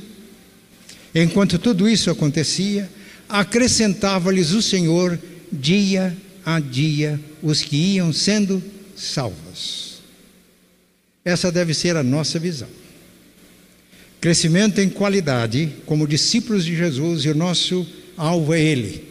enquanto 1.14 1.58
tudo 1.58 1.86
isso 1.86 2.10
acontecia, 2.10 2.88
acrescentava-lhes 3.28 4.52
o 4.52 4.62
Senhor 4.62 5.18
dia 5.52 6.16
a 6.46 6.60
dia 6.60 7.20
os 7.42 7.60
que 7.60 7.76
iam 7.76 8.12
sendo 8.12 8.62
salvos. 8.94 10.00
Essa 11.24 11.50
deve 11.50 11.74
ser 11.74 11.96
a 11.96 12.04
nossa 12.04 12.38
visão. 12.38 12.68
Crescimento 14.20 14.80
em 14.80 14.88
qualidade, 14.88 15.72
como 15.84 16.06
discípulos 16.06 16.64
de 16.64 16.76
Jesus, 16.76 17.24
e 17.24 17.30
o 17.30 17.34
nosso 17.34 17.84
alvo 18.16 18.54
é 18.54 18.60
Ele. 18.60 19.04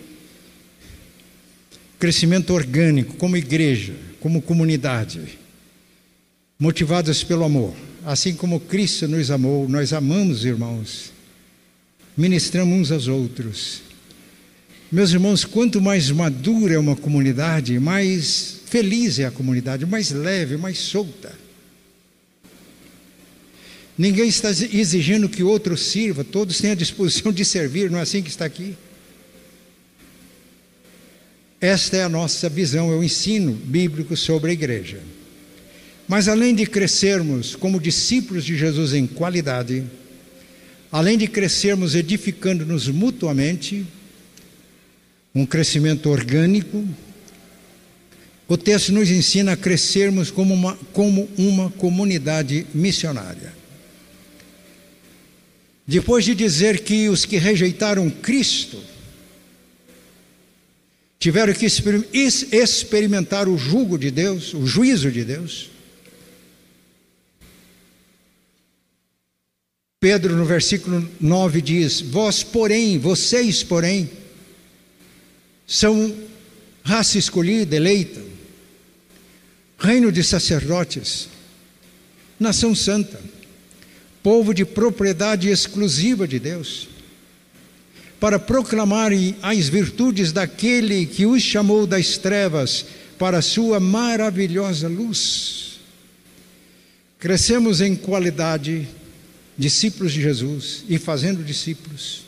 Crescimento 1.99 2.53
orgânico, 2.53 3.15
como 3.17 3.35
igreja, 3.35 3.93
como 4.21 4.41
comunidade, 4.41 5.37
motivados 6.57 7.21
pelo 7.21 7.43
amor. 7.43 7.73
Assim 8.05 8.33
como 8.33 8.61
Cristo 8.61 9.09
nos 9.09 9.29
amou, 9.29 9.67
nós 9.67 9.91
amamos, 9.91 10.45
irmãos, 10.45 11.11
ministramos 12.15 12.79
uns 12.79 12.91
aos 12.91 13.07
outros 13.07 13.81
meus 14.95 15.11
irmãos, 15.11 15.43
quanto 15.43 15.81
mais 15.81 16.09
madura 16.09 16.75
é 16.75 16.79
uma 16.79 16.95
comunidade, 16.95 17.77
mais 17.81 18.61
feliz 18.65 19.19
é 19.19 19.25
a 19.25 19.31
comunidade, 19.31 19.85
mais 19.85 20.09
leve, 20.11 20.55
mais 20.55 20.77
solta. 20.77 21.33
Ninguém 23.97 24.29
está 24.29 24.51
exigindo 24.51 25.27
que 25.27 25.43
outro 25.43 25.75
sirva, 25.75 26.23
todos 26.23 26.59
têm 26.59 26.71
a 26.71 26.75
disposição 26.75 27.33
de 27.33 27.43
servir, 27.43 27.91
não 27.91 27.99
é 27.99 28.03
assim 28.03 28.21
que 28.21 28.29
está 28.29 28.45
aqui? 28.45 28.73
Esta 31.59 31.97
é 31.97 32.03
a 32.03 32.09
nossa 32.09 32.47
visão, 32.47 32.89
é 32.89 32.95
o 32.95 33.03
ensino 33.03 33.51
bíblico 33.51 34.15
sobre 34.15 34.51
a 34.51 34.53
igreja. 34.53 35.01
Mas 36.07 36.29
além 36.29 36.55
de 36.55 36.65
crescermos 36.65 37.53
como 37.53 37.81
discípulos 37.81 38.45
de 38.45 38.57
Jesus 38.57 38.93
em 38.93 39.05
qualidade, 39.05 39.83
além 40.89 41.17
de 41.17 41.27
crescermos 41.27 41.95
edificando-nos 41.95 42.87
mutuamente, 42.87 43.85
um 45.35 45.45
crescimento 45.45 46.09
orgânico. 46.09 46.87
O 48.47 48.55
texto 48.55 48.93
nos 48.93 49.09
ensina 49.09 49.51
a 49.51 49.57
crescermos 49.57 50.31
como 50.31 50.53
uma, 50.53 50.75
como 50.93 51.29
uma 51.37 51.69
comunidade 51.71 52.65
missionária. 52.73 53.53
Depois 55.85 56.23
de 56.23 56.33
dizer 56.33 56.79
que 56.79 57.09
os 57.09 57.25
que 57.25 57.37
rejeitaram 57.37 58.09
Cristo 58.09 58.81
tiveram 61.19 61.53
que 61.53 61.65
experimentar 61.65 63.49
o 63.49 63.57
jugo 63.57 63.97
de 63.97 64.09
Deus, 64.09 64.53
o 64.53 64.65
juízo 64.65 65.11
de 65.11 65.23
Deus. 65.23 65.69
Pedro, 69.99 70.35
no 70.35 70.45
versículo 70.45 71.07
9, 71.19 71.61
diz: 71.61 71.99
Vós, 71.99 72.43
porém, 72.43 72.99
vocês, 72.99 73.63
porém, 73.63 74.09
são 75.67 76.15
raça 76.83 77.17
escolhida, 77.17 77.75
eleita, 77.75 78.21
reino 79.79 80.11
de 80.11 80.23
sacerdotes, 80.23 81.27
nação 82.39 82.75
santa, 82.75 83.19
povo 84.21 84.53
de 84.53 84.65
propriedade 84.65 85.49
exclusiva 85.49 86.27
de 86.27 86.39
Deus, 86.39 86.87
para 88.19 88.39
proclamarem 88.39 89.35
as 89.41 89.67
virtudes 89.67 90.31
daquele 90.31 91.05
que 91.05 91.25
os 91.25 91.41
chamou 91.41 91.85
das 91.85 92.17
trevas 92.17 92.85
para 93.19 93.39
a 93.39 93.41
sua 93.41 93.79
maravilhosa 93.79 94.87
luz. 94.87 95.79
Crescemos 97.19 97.81
em 97.81 97.95
qualidade, 97.95 98.87
discípulos 99.57 100.13
de 100.13 100.21
Jesus 100.21 100.83
e 100.87 100.97
fazendo 100.97 101.43
discípulos. 101.43 102.23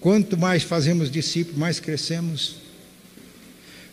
Quanto 0.00 0.36
mais 0.36 0.62
fazemos 0.62 1.10
discípulos, 1.10 1.58
mais 1.58 1.78
crescemos. 1.78 2.61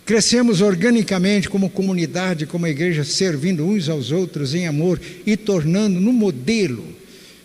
Crescemos 0.10 0.60
organicamente 0.60 1.48
como 1.48 1.70
comunidade, 1.70 2.48
como 2.48 2.66
igreja, 2.66 3.04
servindo 3.04 3.64
uns 3.64 3.88
aos 3.88 4.12
outros 4.12 4.56
em 4.56 4.66
amor 4.66 5.00
e 5.24 5.38
tornando 5.38 6.02
no 6.02 6.12
modelo. 6.12 6.84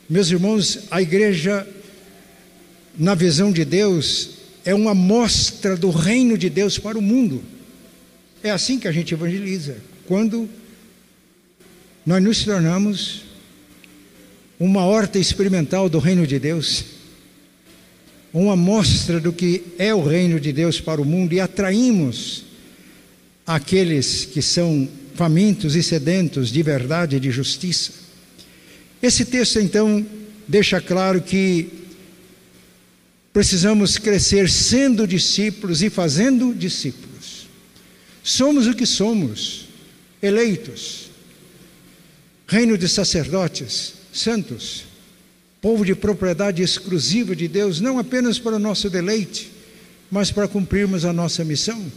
Meus 0.08 0.30
irmãos, 0.30 0.78
a 0.90 1.02
igreja, 1.02 1.68
na 2.98 3.14
visão 3.14 3.52
de 3.52 3.66
Deus, 3.66 4.30
é 4.64 4.74
uma 4.74 4.94
mostra 4.94 5.76
do 5.76 5.90
reino 5.90 6.38
de 6.38 6.48
Deus 6.48 6.78
para 6.78 6.96
o 6.96 7.02
mundo. 7.02 7.44
É 8.42 8.48
assim 8.50 8.78
que 8.78 8.88
a 8.88 8.92
gente 8.92 9.12
evangeliza. 9.12 9.76
Quando 10.06 10.48
nós 12.06 12.22
nos 12.22 12.44
tornamos 12.44 13.24
uma 14.58 14.86
horta 14.86 15.18
experimental 15.18 15.90
do 15.90 15.98
reino 15.98 16.26
de 16.26 16.38
Deus, 16.38 16.82
uma 18.32 18.56
mostra 18.56 19.20
do 19.20 19.34
que 19.34 19.62
é 19.78 19.94
o 19.94 20.02
reino 20.02 20.40
de 20.40 20.50
Deus 20.50 20.80
para 20.80 21.02
o 21.02 21.04
mundo 21.04 21.34
e 21.34 21.40
atraímos 21.40 22.43
aqueles 23.46 24.24
que 24.24 24.40
são 24.40 24.88
famintos 25.14 25.76
e 25.76 25.82
sedentos 25.82 26.50
de 26.50 26.62
verdade 26.62 27.16
e 27.16 27.20
de 27.20 27.30
justiça. 27.30 27.92
Esse 29.02 29.24
texto, 29.24 29.60
então, 29.60 30.04
deixa 30.48 30.80
claro 30.80 31.20
que 31.20 31.68
precisamos 33.32 33.98
crescer 33.98 34.48
sendo 34.48 35.06
discípulos 35.06 35.82
e 35.82 35.90
fazendo 35.90 36.54
discípulos. 36.54 37.46
Somos 38.22 38.66
o 38.66 38.74
que 38.74 38.86
somos, 38.86 39.68
eleitos, 40.22 41.10
reino 42.46 42.78
de 42.78 42.88
sacerdotes, 42.88 43.94
santos, 44.12 44.84
povo 45.60 45.84
de 45.84 45.94
propriedade 45.94 46.62
exclusiva 46.62 47.36
de 47.36 47.46
Deus, 47.46 47.80
não 47.80 47.98
apenas 47.98 48.38
para 48.38 48.56
o 48.56 48.58
nosso 48.58 48.88
deleite, 48.88 49.50
mas 50.10 50.30
para 50.30 50.48
cumprirmos 50.48 51.04
a 51.04 51.12
nossa 51.12 51.44
missão 51.44 51.90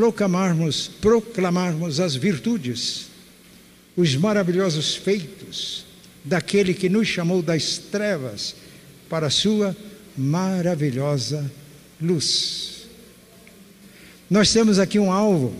proclamarmos, 0.00 0.88
proclamarmos 0.98 2.00
as 2.00 2.16
virtudes, 2.16 3.08
os 3.94 4.16
maravilhosos 4.16 4.94
feitos 4.94 5.84
daquele 6.24 6.72
que 6.72 6.88
nos 6.88 7.06
chamou 7.06 7.42
das 7.42 7.76
trevas 7.76 8.54
para 9.10 9.26
a 9.26 9.30
sua 9.30 9.76
maravilhosa 10.16 11.52
luz. 12.00 12.86
Nós 14.30 14.50
temos 14.50 14.78
aqui 14.78 14.98
um 14.98 15.12
alvo. 15.12 15.54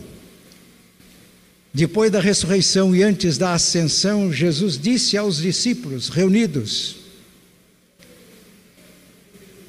Depois 1.75 2.11
da 2.11 2.19
ressurreição 2.19 2.97
e 2.97 3.03
antes 3.03 3.37
da 3.37 3.53
ascensão, 3.53 4.33
Jesus 4.33 4.79
disse 4.79 5.19
aos 5.19 5.37
discípulos 5.37 6.09
reunidos: 6.09 6.97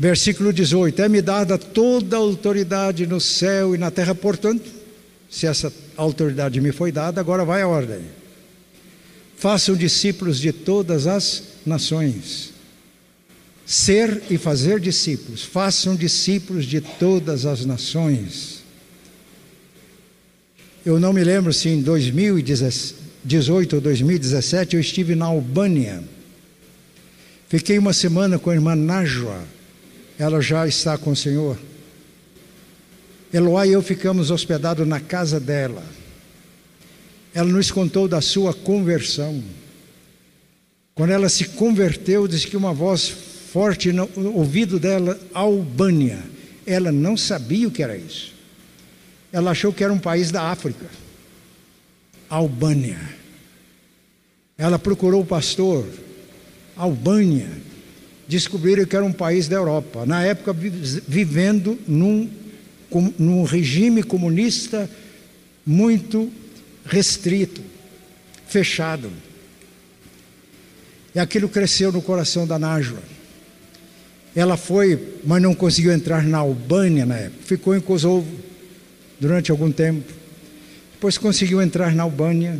Versículo 0.01 0.51
18: 0.51 0.99
É-me 0.99 1.21
dada 1.21 1.59
toda 1.59 2.15
a 2.15 2.19
autoridade 2.19 3.05
no 3.05 3.21
céu 3.21 3.75
e 3.75 3.77
na 3.77 3.91
terra, 3.91 4.15
portanto, 4.15 4.67
se 5.29 5.45
essa 5.45 5.71
autoridade 5.95 6.59
me 6.59 6.71
foi 6.71 6.91
dada, 6.91 7.21
agora 7.21 7.45
vai 7.45 7.61
a 7.61 7.67
ordem. 7.67 8.01
Façam 9.37 9.75
discípulos 9.75 10.39
de 10.39 10.51
todas 10.51 11.05
as 11.05 11.43
nações. 11.63 12.51
Ser 13.63 14.23
e 14.27 14.39
fazer 14.39 14.79
discípulos. 14.79 15.43
Façam 15.43 15.95
discípulos 15.95 16.65
de 16.65 16.81
todas 16.81 17.45
as 17.45 17.63
nações. 17.63 18.63
Eu 20.83 20.99
não 20.99 21.13
me 21.13 21.23
lembro 21.23 21.53
se 21.53 21.69
em 21.69 21.79
2018 21.79 23.75
ou 23.75 23.79
2017 23.79 24.75
eu 24.75 24.81
estive 24.81 25.13
na 25.13 25.25
Albânia. 25.25 26.03
Fiquei 27.47 27.77
uma 27.77 27.93
semana 27.93 28.39
com 28.39 28.49
a 28.49 28.55
irmã 28.55 28.75
Najwa 28.75 29.60
ela 30.21 30.39
já 30.39 30.67
está 30.67 30.99
com 30.99 31.11
o 31.11 31.15
Senhor. 31.15 31.57
Eloá 33.33 33.65
e 33.65 33.71
eu 33.71 33.81
ficamos 33.81 34.29
hospedados 34.29 34.87
na 34.87 34.99
casa 34.99 35.39
dela. 35.39 35.83
Ela 37.33 37.49
nos 37.49 37.71
contou 37.71 38.07
da 38.07 38.21
sua 38.21 38.53
conversão. 38.53 39.43
Quando 40.93 41.09
ela 41.09 41.27
se 41.27 41.45
converteu, 41.45 42.27
disse 42.27 42.45
que 42.45 42.55
uma 42.55 42.71
voz 42.71 43.09
forte 43.09 43.91
no 43.91 44.07
ouvido 44.35 44.79
dela, 44.79 45.19
Albânia. 45.33 46.19
Ela 46.67 46.91
não 46.91 47.17
sabia 47.17 47.67
o 47.67 47.71
que 47.71 47.81
era 47.81 47.97
isso. 47.97 48.31
Ela 49.33 49.49
achou 49.51 49.73
que 49.73 49.83
era 49.83 49.91
um 49.91 49.97
país 49.97 50.29
da 50.29 50.51
África. 50.51 50.85
Albânia. 52.29 53.01
Ela 54.55 54.77
procurou 54.77 55.21
o 55.21 55.25
pastor. 55.25 55.87
Albânia 56.75 57.70
descobriram 58.31 58.85
que 58.85 58.95
era 58.95 59.03
um 59.03 59.11
país 59.11 59.49
da 59.49 59.57
Europa. 59.57 60.05
Na 60.05 60.23
época, 60.23 60.53
vivendo 60.53 61.77
num, 61.85 62.29
num 63.19 63.43
regime 63.43 64.01
comunista 64.01 64.89
muito 65.65 66.31
restrito, 66.85 67.61
fechado. 68.47 69.11
E 71.13 71.19
aquilo 71.19 71.49
cresceu 71.49 71.91
no 71.91 72.01
coração 72.01 72.47
da 72.47 72.57
Nájua. 72.57 73.03
Ela 74.33 74.55
foi, 74.55 75.17
mas 75.25 75.41
não 75.41 75.53
conseguiu 75.53 75.91
entrar 75.91 76.23
na 76.23 76.37
Albânia 76.37 77.05
na 77.05 77.17
época. 77.17 77.43
Ficou 77.43 77.75
em 77.75 77.81
Kosovo 77.81 78.25
durante 79.19 79.51
algum 79.51 79.69
tempo. 79.69 80.09
Depois 80.93 81.17
conseguiu 81.17 81.61
entrar 81.61 81.93
na 81.93 82.03
Albânia. 82.03 82.57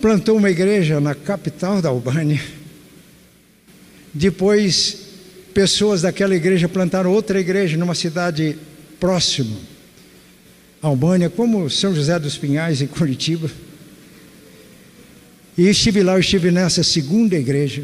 Plantou 0.00 0.36
uma 0.36 0.50
igreja 0.50 1.00
na 1.00 1.14
capital 1.14 1.82
da 1.82 1.88
Albânia. 1.88 2.40
Depois, 4.14 4.96
pessoas 5.52 6.02
daquela 6.02 6.36
igreja 6.36 6.68
plantaram 6.68 7.12
outra 7.12 7.40
igreja 7.40 7.76
numa 7.76 7.94
cidade 7.96 8.56
próxima. 9.00 9.56
Albânia, 10.80 11.28
como 11.28 11.68
São 11.68 11.92
José 11.92 12.16
dos 12.18 12.38
Pinhais, 12.38 12.80
em 12.80 12.86
Curitiba. 12.86 13.50
E 15.56 15.68
estive 15.68 16.04
lá, 16.04 16.16
estive 16.18 16.52
nessa 16.52 16.84
segunda 16.84 17.36
igreja. 17.36 17.82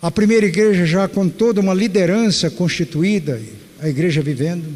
A 0.00 0.10
primeira 0.10 0.46
igreja 0.46 0.84
já 0.84 1.06
com 1.06 1.28
toda 1.28 1.60
uma 1.60 1.72
liderança 1.72 2.50
constituída, 2.50 3.40
a 3.78 3.88
igreja 3.88 4.20
vivendo. 4.20 4.66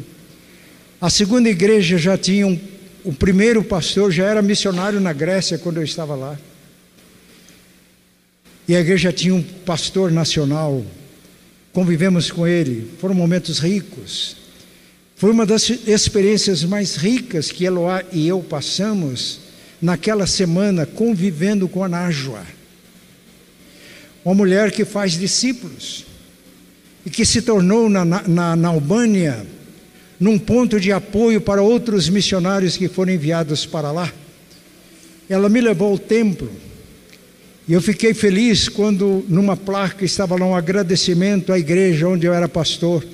A 1.01 1.09
segunda 1.09 1.49
igreja 1.49 1.97
já 1.97 2.17
tinha 2.17 2.47
um, 2.47 2.57
o 3.07 3.13
primeiro 3.13 3.63
pastor, 3.63 4.11
já 4.11 4.25
era 4.25 4.41
missionário 4.41 4.99
na 4.99 5.13
Grécia 5.13 5.57
quando 5.57 5.77
eu 5.77 5.83
estava 5.83 6.13
lá. 6.13 6.37
E 8.67 8.75
a 8.75 8.81
igreja 8.81 9.13
tinha 9.13 9.33
um 9.33 9.41
pastor 9.41 10.11
nacional, 10.11 10.85
convivemos 11.71 12.29
com 12.29 12.45
ele, 12.45 12.91
foram 12.99 13.15
momentos 13.15 13.59
ricos. 13.59 14.35
Foi 15.15 15.31
uma 15.31 15.45
das 15.45 15.69
experiências 15.69 16.65
mais 16.65 16.97
ricas 16.97 17.49
que 17.49 17.63
Eloá 17.63 18.03
e 18.11 18.27
eu 18.27 18.41
passamos 18.41 19.39
naquela 19.81 20.27
semana 20.27 20.85
convivendo 20.85 21.69
com 21.69 21.83
a 21.83 21.87
Nájua 21.87 22.45
uma 24.25 24.35
mulher 24.35 24.73
que 24.73 24.83
faz 24.83 25.13
discípulos 25.13 26.05
e 27.05 27.09
que 27.09 27.25
se 27.25 27.41
tornou 27.41 27.87
na, 27.87 28.03
na, 28.03 28.57
na 28.57 28.67
Albânia 28.67 29.47
num 30.19 30.37
ponto 30.37 30.79
de 30.79 30.91
apoio 30.91 31.39
para 31.39 31.61
outros 31.61 32.09
missionários 32.09 32.75
que 32.75 32.87
foram 32.87 33.13
enviados 33.13 33.65
para 33.65 33.91
lá. 33.91 34.11
Ela 35.29 35.49
me 35.49 35.61
levou 35.61 35.91
ao 35.91 35.99
templo 35.99 36.49
e 37.67 37.73
eu 37.73 37.81
fiquei 37.81 38.13
feliz 38.13 38.69
quando 38.69 39.25
numa 39.27 39.57
placa 39.57 40.05
estava 40.05 40.39
lá 40.39 40.45
um 40.45 40.55
agradecimento 40.55 41.51
à 41.51 41.59
igreja 41.59 42.07
onde 42.07 42.25
eu 42.25 42.33
era 42.33 42.47
pastor 42.47 43.05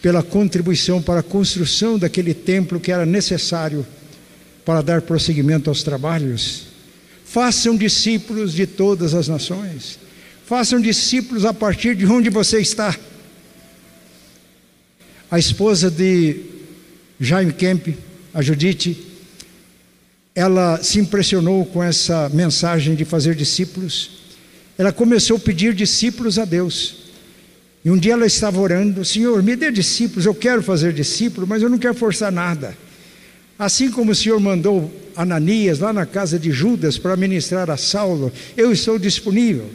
pela 0.00 0.22
contribuição 0.22 1.02
para 1.02 1.20
a 1.20 1.22
construção 1.22 1.98
daquele 1.98 2.32
templo 2.32 2.80
que 2.80 2.90
era 2.90 3.04
necessário 3.04 3.86
para 4.64 4.80
dar 4.80 5.02
prosseguimento 5.02 5.68
aos 5.68 5.82
trabalhos. 5.82 6.68
Façam 7.24 7.76
discípulos 7.76 8.52
de 8.52 8.66
todas 8.66 9.14
as 9.14 9.28
nações. 9.28 9.98
Façam 10.46 10.80
discípulos 10.80 11.44
a 11.44 11.52
partir 11.52 11.94
de 11.94 12.06
onde 12.06 12.30
você 12.30 12.60
está. 12.60 12.96
A 15.36 15.38
esposa 15.38 15.90
de 15.90 16.44
Jaime 17.20 17.52
Kemp, 17.52 17.88
a 18.32 18.40
Judite, 18.40 18.96
ela 20.34 20.82
se 20.82 20.98
impressionou 20.98 21.66
com 21.66 21.82
essa 21.82 22.30
mensagem 22.30 22.94
de 22.94 23.04
fazer 23.04 23.34
discípulos. 23.34 24.12
Ela 24.78 24.92
começou 24.92 25.36
a 25.36 25.40
pedir 25.40 25.74
discípulos 25.74 26.38
a 26.38 26.46
Deus. 26.46 27.10
E 27.84 27.90
um 27.90 27.98
dia 27.98 28.14
ela 28.14 28.24
estava 28.24 28.58
orando: 28.58 29.04
Senhor, 29.04 29.42
me 29.42 29.54
dê 29.54 29.70
discípulos, 29.70 30.24
eu 30.24 30.34
quero 30.34 30.62
fazer 30.62 30.94
discípulos, 30.94 31.46
mas 31.46 31.60
eu 31.60 31.68
não 31.68 31.76
quero 31.76 31.94
forçar 31.94 32.32
nada. 32.32 32.74
Assim 33.58 33.90
como 33.90 34.12
o 34.12 34.14
Senhor 34.14 34.40
mandou 34.40 34.90
Ananias 35.14 35.80
lá 35.80 35.92
na 35.92 36.06
casa 36.06 36.38
de 36.38 36.50
Judas 36.50 36.96
para 36.96 37.14
ministrar 37.14 37.68
a 37.68 37.76
Saulo, 37.76 38.32
eu 38.56 38.72
estou 38.72 38.98
disponível. 38.98 39.68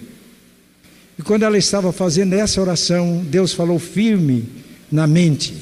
E 1.20 1.22
quando 1.22 1.43
ela 1.43 1.59
estava 1.59 1.91
fazendo 1.91 2.34
essa 2.34 2.59
oração, 2.59 3.24
Deus 3.30 3.53
falou 3.53 3.78
firme 3.78 4.70
na 4.92 5.08
mente: 5.08 5.54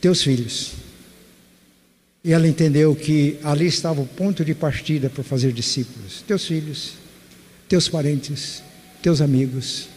Teus 0.00 0.22
filhos. 0.22 0.72
E 2.22 2.32
ela 2.32 2.46
entendeu 2.46 2.94
que 2.94 3.38
ali 3.42 3.66
estava 3.66 4.00
o 4.00 4.06
ponto 4.06 4.44
de 4.44 4.54
partida 4.54 5.08
para 5.08 5.24
fazer 5.24 5.52
discípulos: 5.52 6.22
Teus 6.26 6.44
filhos, 6.44 6.92
teus 7.68 7.88
parentes, 7.88 8.62
teus 9.02 9.20
amigos. 9.20 9.88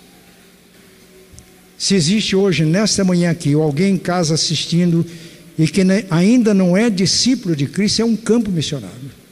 Se 1.77 1.95
existe 1.95 2.35
hoje, 2.35 2.63
nesta 2.63 3.03
manhã 3.03 3.31
aqui, 3.31 3.53
alguém 3.53 3.95
em 3.95 3.97
casa 3.97 4.35
assistindo 4.35 5.05
e 5.57 5.67
que 5.67 5.81
ainda 6.09 6.53
não 6.53 6.77
é 6.77 6.89
discípulo 6.89 7.55
de 7.55 7.67
Cristo, 7.67 8.01
é 8.01 8.05
um 8.05 8.15
campo 8.15 8.49
missionário. 8.49 9.22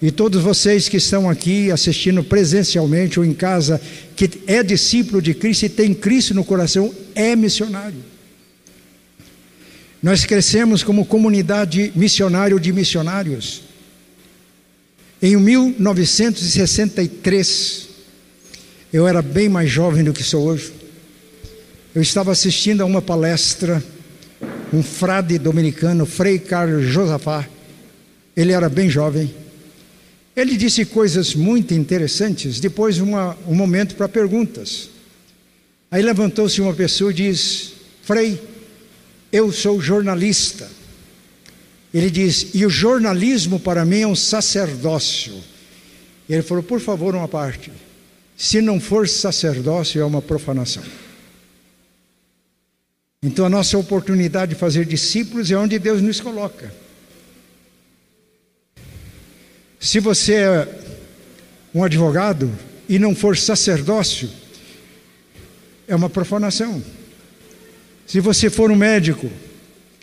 E 0.00 0.10
todos 0.10 0.42
vocês 0.42 0.88
que 0.88 0.96
estão 0.98 1.30
aqui 1.30 1.70
assistindo 1.70 2.22
presencialmente 2.22 3.18
ou 3.18 3.24
em 3.24 3.32
casa, 3.32 3.80
que 4.14 4.30
é 4.46 4.62
discípulo 4.62 5.22
de 5.22 5.32
Cristo 5.32 5.64
e 5.64 5.70
tem 5.70 5.94
Cristo 5.94 6.34
no 6.34 6.44
coração, 6.44 6.94
é 7.14 7.34
missionário. 7.34 8.04
Nós 10.02 10.26
crescemos 10.26 10.82
como 10.82 11.06
comunidade 11.06 11.92
missionária 11.96 12.60
de 12.60 12.70
missionários. 12.72 13.62
Em 15.22 15.34
1963, 15.36 17.88
eu 18.92 19.08
era 19.08 19.22
bem 19.22 19.48
mais 19.48 19.70
jovem 19.70 20.04
do 20.04 20.12
que 20.12 20.22
sou 20.22 20.44
hoje. 20.44 20.74
Eu 21.94 22.02
estava 22.02 22.32
assistindo 22.32 22.82
a 22.82 22.84
uma 22.84 23.00
palestra, 23.00 23.82
um 24.70 24.82
frade 24.82 25.38
dominicano, 25.38 26.04
Frei 26.04 26.38
Carlos 26.38 26.84
Josafá. 26.84 27.48
Ele 28.36 28.52
era 28.52 28.68
bem 28.68 28.90
jovem 28.90 29.45
ele 30.36 30.54
disse 30.54 30.84
coisas 30.84 31.34
muito 31.34 31.72
interessantes, 31.72 32.60
depois 32.60 32.98
uma, 32.98 33.36
um 33.48 33.54
momento 33.54 33.96
para 33.96 34.06
perguntas. 34.06 34.90
Aí 35.90 36.02
levantou-se 36.02 36.60
uma 36.60 36.74
pessoa 36.74 37.10
e 37.10 37.14
diz: 37.14 37.72
Frei, 38.02 38.38
eu 39.32 39.50
sou 39.50 39.80
jornalista. 39.80 40.68
Ele 41.94 42.10
diz: 42.10 42.48
e 42.52 42.66
o 42.66 42.70
jornalismo 42.70 43.58
para 43.58 43.84
mim 43.86 44.00
é 44.00 44.06
um 44.06 44.14
sacerdócio. 44.14 45.42
Ele 46.28 46.42
falou: 46.42 46.62
por 46.62 46.80
favor, 46.80 47.14
uma 47.14 47.28
parte. 47.28 47.72
Se 48.36 48.60
não 48.60 48.78
for 48.78 49.08
sacerdócio, 49.08 49.98
é 49.98 50.04
uma 50.04 50.20
profanação. 50.20 50.82
Então 53.22 53.46
a 53.46 53.48
nossa 53.48 53.78
oportunidade 53.78 54.52
de 54.52 54.60
fazer 54.60 54.84
discípulos 54.84 55.50
é 55.50 55.56
onde 55.56 55.78
Deus 55.78 56.02
nos 56.02 56.20
coloca. 56.20 56.72
Se 59.86 60.00
você 60.00 60.32
é 60.32 60.68
um 61.72 61.84
advogado 61.84 62.50
e 62.88 62.98
não 62.98 63.14
for 63.14 63.36
sacerdócio, 63.36 64.28
é 65.86 65.94
uma 65.94 66.10
profanação. 66.10 66.82
Se 68.04 68.18
você 68.18 68.50
for 68.50 68.68
um 68.72 68.74
médico 68.74 69.30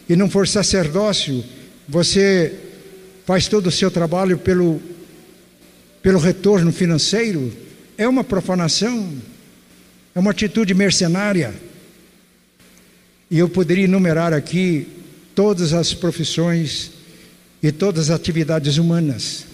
e 0.08 0.16
não 0.16 0.30
for 0.30 0.48
sacerdócio, 0.48 1.44
você 1.86 2.58
faz 3.26 3.50
todo 3.50 3.68
o 3.68 3.72
seu 3.72 3.92
trabalho 3.92 4.38
pelo, 4.38 4.82
pelo 6.02 6.18
retorno 6.18 6.72
financeiro, 6.72 7.52
é 7.98 8.08
uma 8.08 8.24
profanação, 8.24 9.12
é 10.16 10.20
uma 10.22 10.32
atitude 10.32 10.74
mercenária. 10.74 11.54
E 13.30 13.38
eu 13.38 13.50
poderia 13.50 13.84
enumerar 13.84 14.32
aqui 14.32 14.88
todas 15.36 15.74
as 15.74 15.94
profissões 15.94 16.90
e 17.62 17.70
todas 17.70 18.10
as 18.10 18.16
atividades 18.16 18.78
humanas. 18.78 19.52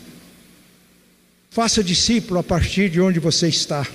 Faça 1.60 1.84
discípulo 1.84 2.39
a 2.39 2.43
partir 2.43 2.89
de 2.89 3.01
onde 3.01 3.20
você 3.20 3.49
está. 3.49 3.86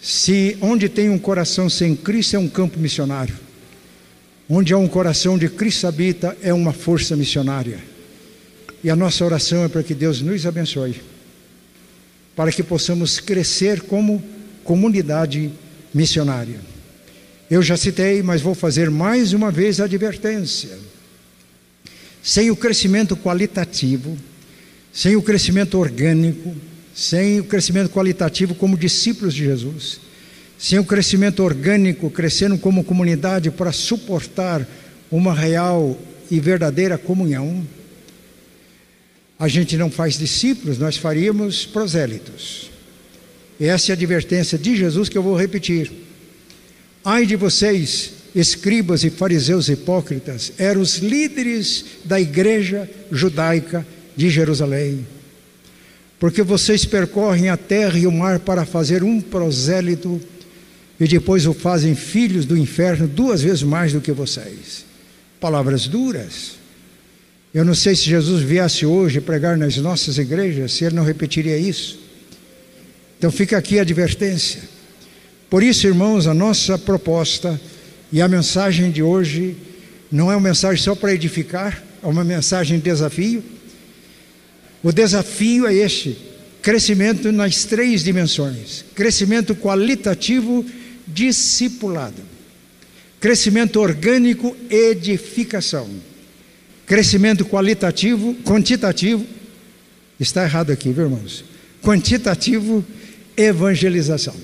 Se 0.00 0.56
onde 0.60 0.88
tem 0.88 1.10
um 1.10 1.18
coração 1.18 1.68
sem 1.68 1.96
Cristo 1.96 2.36
é 2.36 2.38
um 2.38 2.46
campo 2.46 2.78
missionário. 2.78 3.34
Onde 4.48 4.72
há 4.72 4.78
um 4.78 4.86
coração 4.86 5.36
de 5.36 5.48
Cristo 5.48 5.88
habita 5.88 6.38
é 6.40 6.54
uma 6.54 6.72
força 6.72 7.16
missionária. 7.16 7.80
E 8.84 8.88
a 8.88 8.94
nossa 8.94 9.24
oração 9.24 9.64
é 9.64 9.68
para 9.68 9.82
que 9.82 9.96
Deus 9.96 10.20
nos 10.22 10.46
abençoe, 10.46 11.02
para 12.36 12.52
que 12.52 12.62
possamos 12.62 13.18
crescer 13.18 13.80
como 13.80 14.22
comunidade 14.62 15.50
missionária. 15.92 16.60
Eu 17.50 17.62
já 17.62 17.76
citei, 17.76 18.22
mas 18.22 18.40
vou 18.40 18.54
fazer 18.54 18.90
mais 18.90 19.32
uma 19.32 19.50
vez 19.50 19.80
a 19.80 19.86
advertência. 19.86 20.78
Sem 22.22 22.48
o 22.48 22.54
crescimento 22.54 23.16
qualitativo, 23.16 24.16
sem 24.98 25.14
o 25.14 25.22
crescimento 25.22 25.78
orgânico, 25.78 26.56
sem 26.92 27.38
o 27.38 27.44
crescimento 27.44 27.88
qualitativo 27.88 28.52
como 28.52 28.76
discípulos 28.76 29.32
de 29.32 29.44
Jesus, 29.44 30.00
sem 30.58 30.76
o 30.80 30.84
crescimento 30.84 31.44
orgânico, 31.44 32.10
crescendo 32.10 32.58
como 32.58 32.82
comunidade 32.82 33.48
para 33.48 33.70
suportar 33.70 34.68
uma 35.08 35.32
real 35.32 35.96
e 36.28 36.40
verdadeira 36.40 36.98
comunhão, 36.98 37.64
a 39.38 39.46
gente 39.46 39.76
não 39.76 39.88
faz 39.88 40.18
discípulos, 40.18 40.78
nós 40.78 40.96
faríamos 40.96 41.64
prosélitos. 41.64 42.68
Essa 43.60 43.92
é 43.92 43.92
a 43.92 43.94
advertência 43.94 44.58
de 44.58 44.74
Jesus 44.74 45.08
que 45.08 45.16
eu 45.16 45.22
vou 45.22 45.36
repetir. 45.36 45.92
Ai 47.04 47.24
de 47.24 47.36
vocês, 47.36 48.14
escribas 48.34 49.04
e 49.04 49.10
fariseus 49.10 49.68
hipócritas, 49.68 50.54
eram 50.58 50.80
os 50.80 50.96
líderes 50.96 51.84
da 52.04 52.20
igreja 52.20 52.90
judaica 53.12 53.86
de 54.18 54.28
Jerusalém. 54.28 55.06
Porque 56.18 56.42
vocês 56.42 56.84
percorrem 56.84 57.48
a 57.48 57.56
terra 57.56 57.96
e 57.96 58.04
o 58.04 58.10
mar 58.10 58.40
para 58.40 58.66
fazer 58.66 59.04
um 59.04 59.20
prosélito 59.20 60.20
e 60.98 61.06
depois 61.06 61.46
o 61.46 61.54
fazem 61.54 61.94
filhos 61.94 62.44
do 62.44 62.56
inferno 62.56 63.06
duas 63.06 63.40
vezes 63.40 63.62
mais 63.62 63.92
do 63.92 64.00
que 64.00 64.10
vocês. 64.10 64.84
Palavras 65.40 65.86
duras. 65.86 66.58
Eu 67.54 67.64
não 67.64 67.76
sei 67.76 67.94
se 67.94 68.06
Jesus 68.06 68.42
viesse 68.42 68.84
hoje 68.84 69.20
pregar 69.20 69.56
nas 69.56 69.76
nossas 69.76 70.18
igrejas, 70.18 70.72
se 70.72 70.84
ele 70.84 70.96
não 70.96 71.04
repetiria 71.04 71.56
isso. 71.56 72.00
Então 73.16 73.30
fica 73.30 73.56
aqui 73.56 73.78
a 73.78 73.82
advertência. 73.82 74.62
Por 75.48 75.62
isso, 75.62 75.86
irmãos, 75.86 76.26
a 76.26 76.34
nossa 76.34 76.76
proposta 76.76 77.58
e 78.10 78.20
a 78.20 78.26
mensagem 78.26 78.90
de 78.90 79.00
hoje 79.00 79.56
não 80.10 80.32
é 80.32 80.34
uma 80.34 80.48
mensagem 80.48 80.82
só 80.82 80.96
para 80.96 81.14
edificar, 81.14 81.80
é 82.02 82.06
uma 82.06 82.24
mensagem 82.24 82.78
de 82.78 82.82
desafio. 82.82 83.57
O 84.82 84.92
desafio 84.92 85.66
é 85.66 85.74
este: 85.74 86.16
crescimento 86.62 87.32
nas 87.32 87.64
três 87.64 88.02
dimensões: 88.02 88.84
crescimento 88.94 89.54
qualitativo, 89.54 90.64
discipulado, 91.06 92.22
crescimento 93.20 93.80
orgânico, 93.80 94.56
edificação, 94.70 95.88
crescimento 96.86 97.44
qualitativo, 97.44 98.34
quantitativo, 98.44 99.26
está 100.18 100.44
errado 100.44 100.70
aqui, 100.70 100.90
viu, 100.92 101.04
irmãos? 101.04 101.44
Quantitativo, 101.82 102.84
evangelização. 103.36 104.34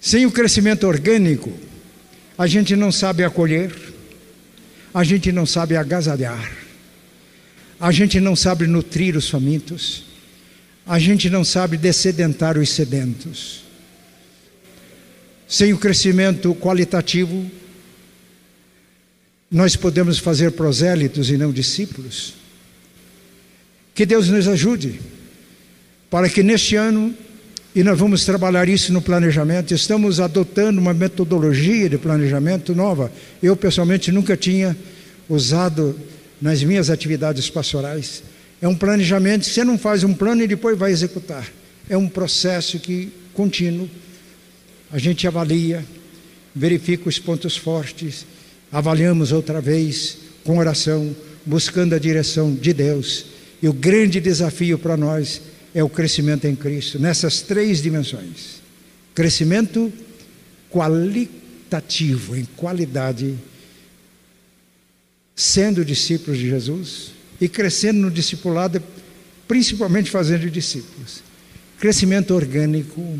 Sem 0.00 0.24
o 0.24 0.32
crescimento 0.32 0.86
orgânico, 0.86 1.52
a 2.38 2.46
gente 2.46 2.74
não 2.74 2.90
sabe 2.90 3.22
acolher, 3.22 3.70
a 4.92 5.04
gente 5.04 5.30
não 5.30 5.46
sabe 5.46 5.76
agasalhar, 5.76 6.52
a 7.78 7.92
gente 7.92 8.18
não 8.20 8.34
sabe 8.34 8.66
nutrir 8.66 9.16
os 9.16 9.28
famintos, 9.28 10.04
a 10.86 10.98
gente 10.98 11.30
não 11.30 11.44
sabe 11.44 11.76
descedentar 11.76 12.58
os 12.58 12.70
sedentos. 12.70 13.64
Sem 15.46 15.72
o 15.72 15.78
crescimento 15.78 16.54
qualitativo, 16.54 17.50
nós 19.50 19.74
podemos 19.74 20.18
fazer 20.18 20.52
prosélitos 20.52 21.28
e 21.30 21.36
não 21.36 21.52
discípulos. 21.52 22.34
Que 23.94 24.06
Deus 24.06 24.28
nos 24.28 24.46
ajude 24.46 25.00
para 26.08 26.28
que 26.28 26.42
neste 26.42 26.76
ano 26.76 27.14
e 27.74 27.84
nós 27.84 27.98
vamos 27.98 28.24
trabalhar 28.24 28.68
isso 28.68 28.92
no 28.92 29.00
planejamento. 29.00 29.72
Estamos 29.72 30.18
adotando 30.18 30.80
uma 30.80 30.92
metodologia 30.92 31.88
de 31.88 31.96
planejamento 31.96 32.74
nova. 32.74 33.12
Eu, 33.40 33.56
pessoalmente, 33.56 34.10
nunca 34.10 34.36
tinha 34.36 34.76
usado 35.28 35.96
nas 36.42 36.64
minhas 36.64 36.90
atividades 36.90 37.48
pastorais. 37.48 38.24
É 38.60 38.66
um 38.66 38.74
planejamento, 38.74 39.46
você 39.46 39.62
não 39.62 39.78
faz 39.78 40.02
um 40.02 40.12
plano 40.12 40.42
e 40.42 40.48
depois 40.48 40.76
vai 40.76 40.90
executar. 40.90 41.46
É 41.88 41.96
um 41.96 42.08
processo 42.08 42.78
que 42.80 43.12
contínuo. 43.32 43.88
A 44.90 44.98
gente 44.98 45.26
avalia, 45.28 45.84
verifica 46.52 47.08
os 47.08 47.20
pontos 47.20 47.56
fortes, 47.56 48.26
avaliamos 48.72 49.30
outra 49.30 49.60
vez 49.60 50.18
com 50.42 50.58
oração, 50.58 51.14
buscando 51.46 51.94
a 51.94 51.98
direção 52.00 52.52
de 52.52 52.72
Deus. 52.72 53.26
E 53.62 53.68
o 53.68 53.72
grande 53.72 54.20
desafio 54.20 54.76
para 54.76 54.96
nós 54.96 55.40
é 55.74 55.82
o 55.82 55.88
crescimento 55.88 56.46
em 56.46 56.54
Cristo, 56.54 56.98
nessas 56.98 57.40
três 57.40 57.82
dimensões: 57.82 58.60
crescimento 59.14 59.92
qualitativo, 60.70 62.36
em 62.36 62.44
qualidade, 62.56 63.36
sendo 65.34 65.84
discípulos 65.84 66.38
de 66.38 66.48
Jesus 66.48 67.12
e 67.40 67.48
crescendo 67.48 68.00
no 68.00 68.10
discipulado, 68.10 68.82
principalmente 69.48 70.10
fazendo 70.10 70.50
discípulos. 70.50 71.22
Crescimento 71.78 72.34
orgânico, 72.34 73.18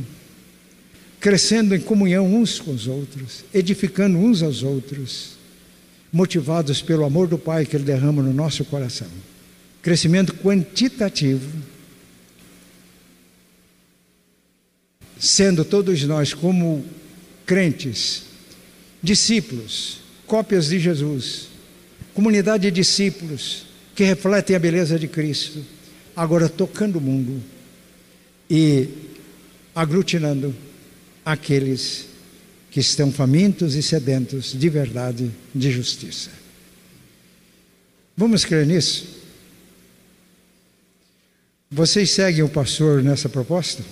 crescendo 1.19 1.75
em 1.75 1.81
comunhão 1.81 2.27
uns 2.27 2.59
com 2.59 2.73
os 2.73 2.87
outros, 2.87 3.45
edificando 3.55 4.19
uns 4.19 4.43
aos 4.43 4.63
outros, 4.63 5.39
motivados 6.13 6.83
pelo 6.83 7.05
amor 7.05 7.27
do 7.27 7.39
Pai 7.39 7.65
que 7.65 7.77
Ele 7.77 7.85
derrama 7.85 8.23
no 8.23 8.33
nosso 8.33 8.65
coração. 8.65 9.09
Crescimento 9.81 10.35
quantitativo 10.35 11.51
sendo 15.21 15.67
todos 15.67 16.03
nós, 16.05 16.33
como 16.33 16.83
crentes, 17.45 18.23
discípulos, 19.03 20.01
cópias 20.27 20.71
de 20.71 20.81
Jesus, 20.81 21.49
comunidade 22.15 22.63
de 22.63 22.71
discípulos 22.71 23.67
que 23.95 24.03
refletem 24.03 24.57
a 24.57 24.59
beleza 24.59 24.99
de 24.99 25.07
Cristo, 25.07 25.63
agora 26.17 26.49
tocando 26.49 26.97
o 26.97 27.01
mundo 27.03 27.43
e 28.49 28.89
aglutinando 29.75 30.57
aqueles 31.23 32.07
que 32.71 32.81
estão 32.81 33.13
famintos 33.13 33.75
e 33.75 33.83
sedentos 33.83 34.59
de 34.59 34.69
verdade, 34.71 35.31
de 35.55 35.71
justiça. 35.71 36.31
Vamos 38.17 38.45
crer 38.45 38.67
nisso? 38.67 39.07
Vocês 41.71 42.11
seguem 42.11 42.43
o 42.43 42.49
pastor 42.49 43.03
nessa 43.03 43.29
proposta? 43.29 43.83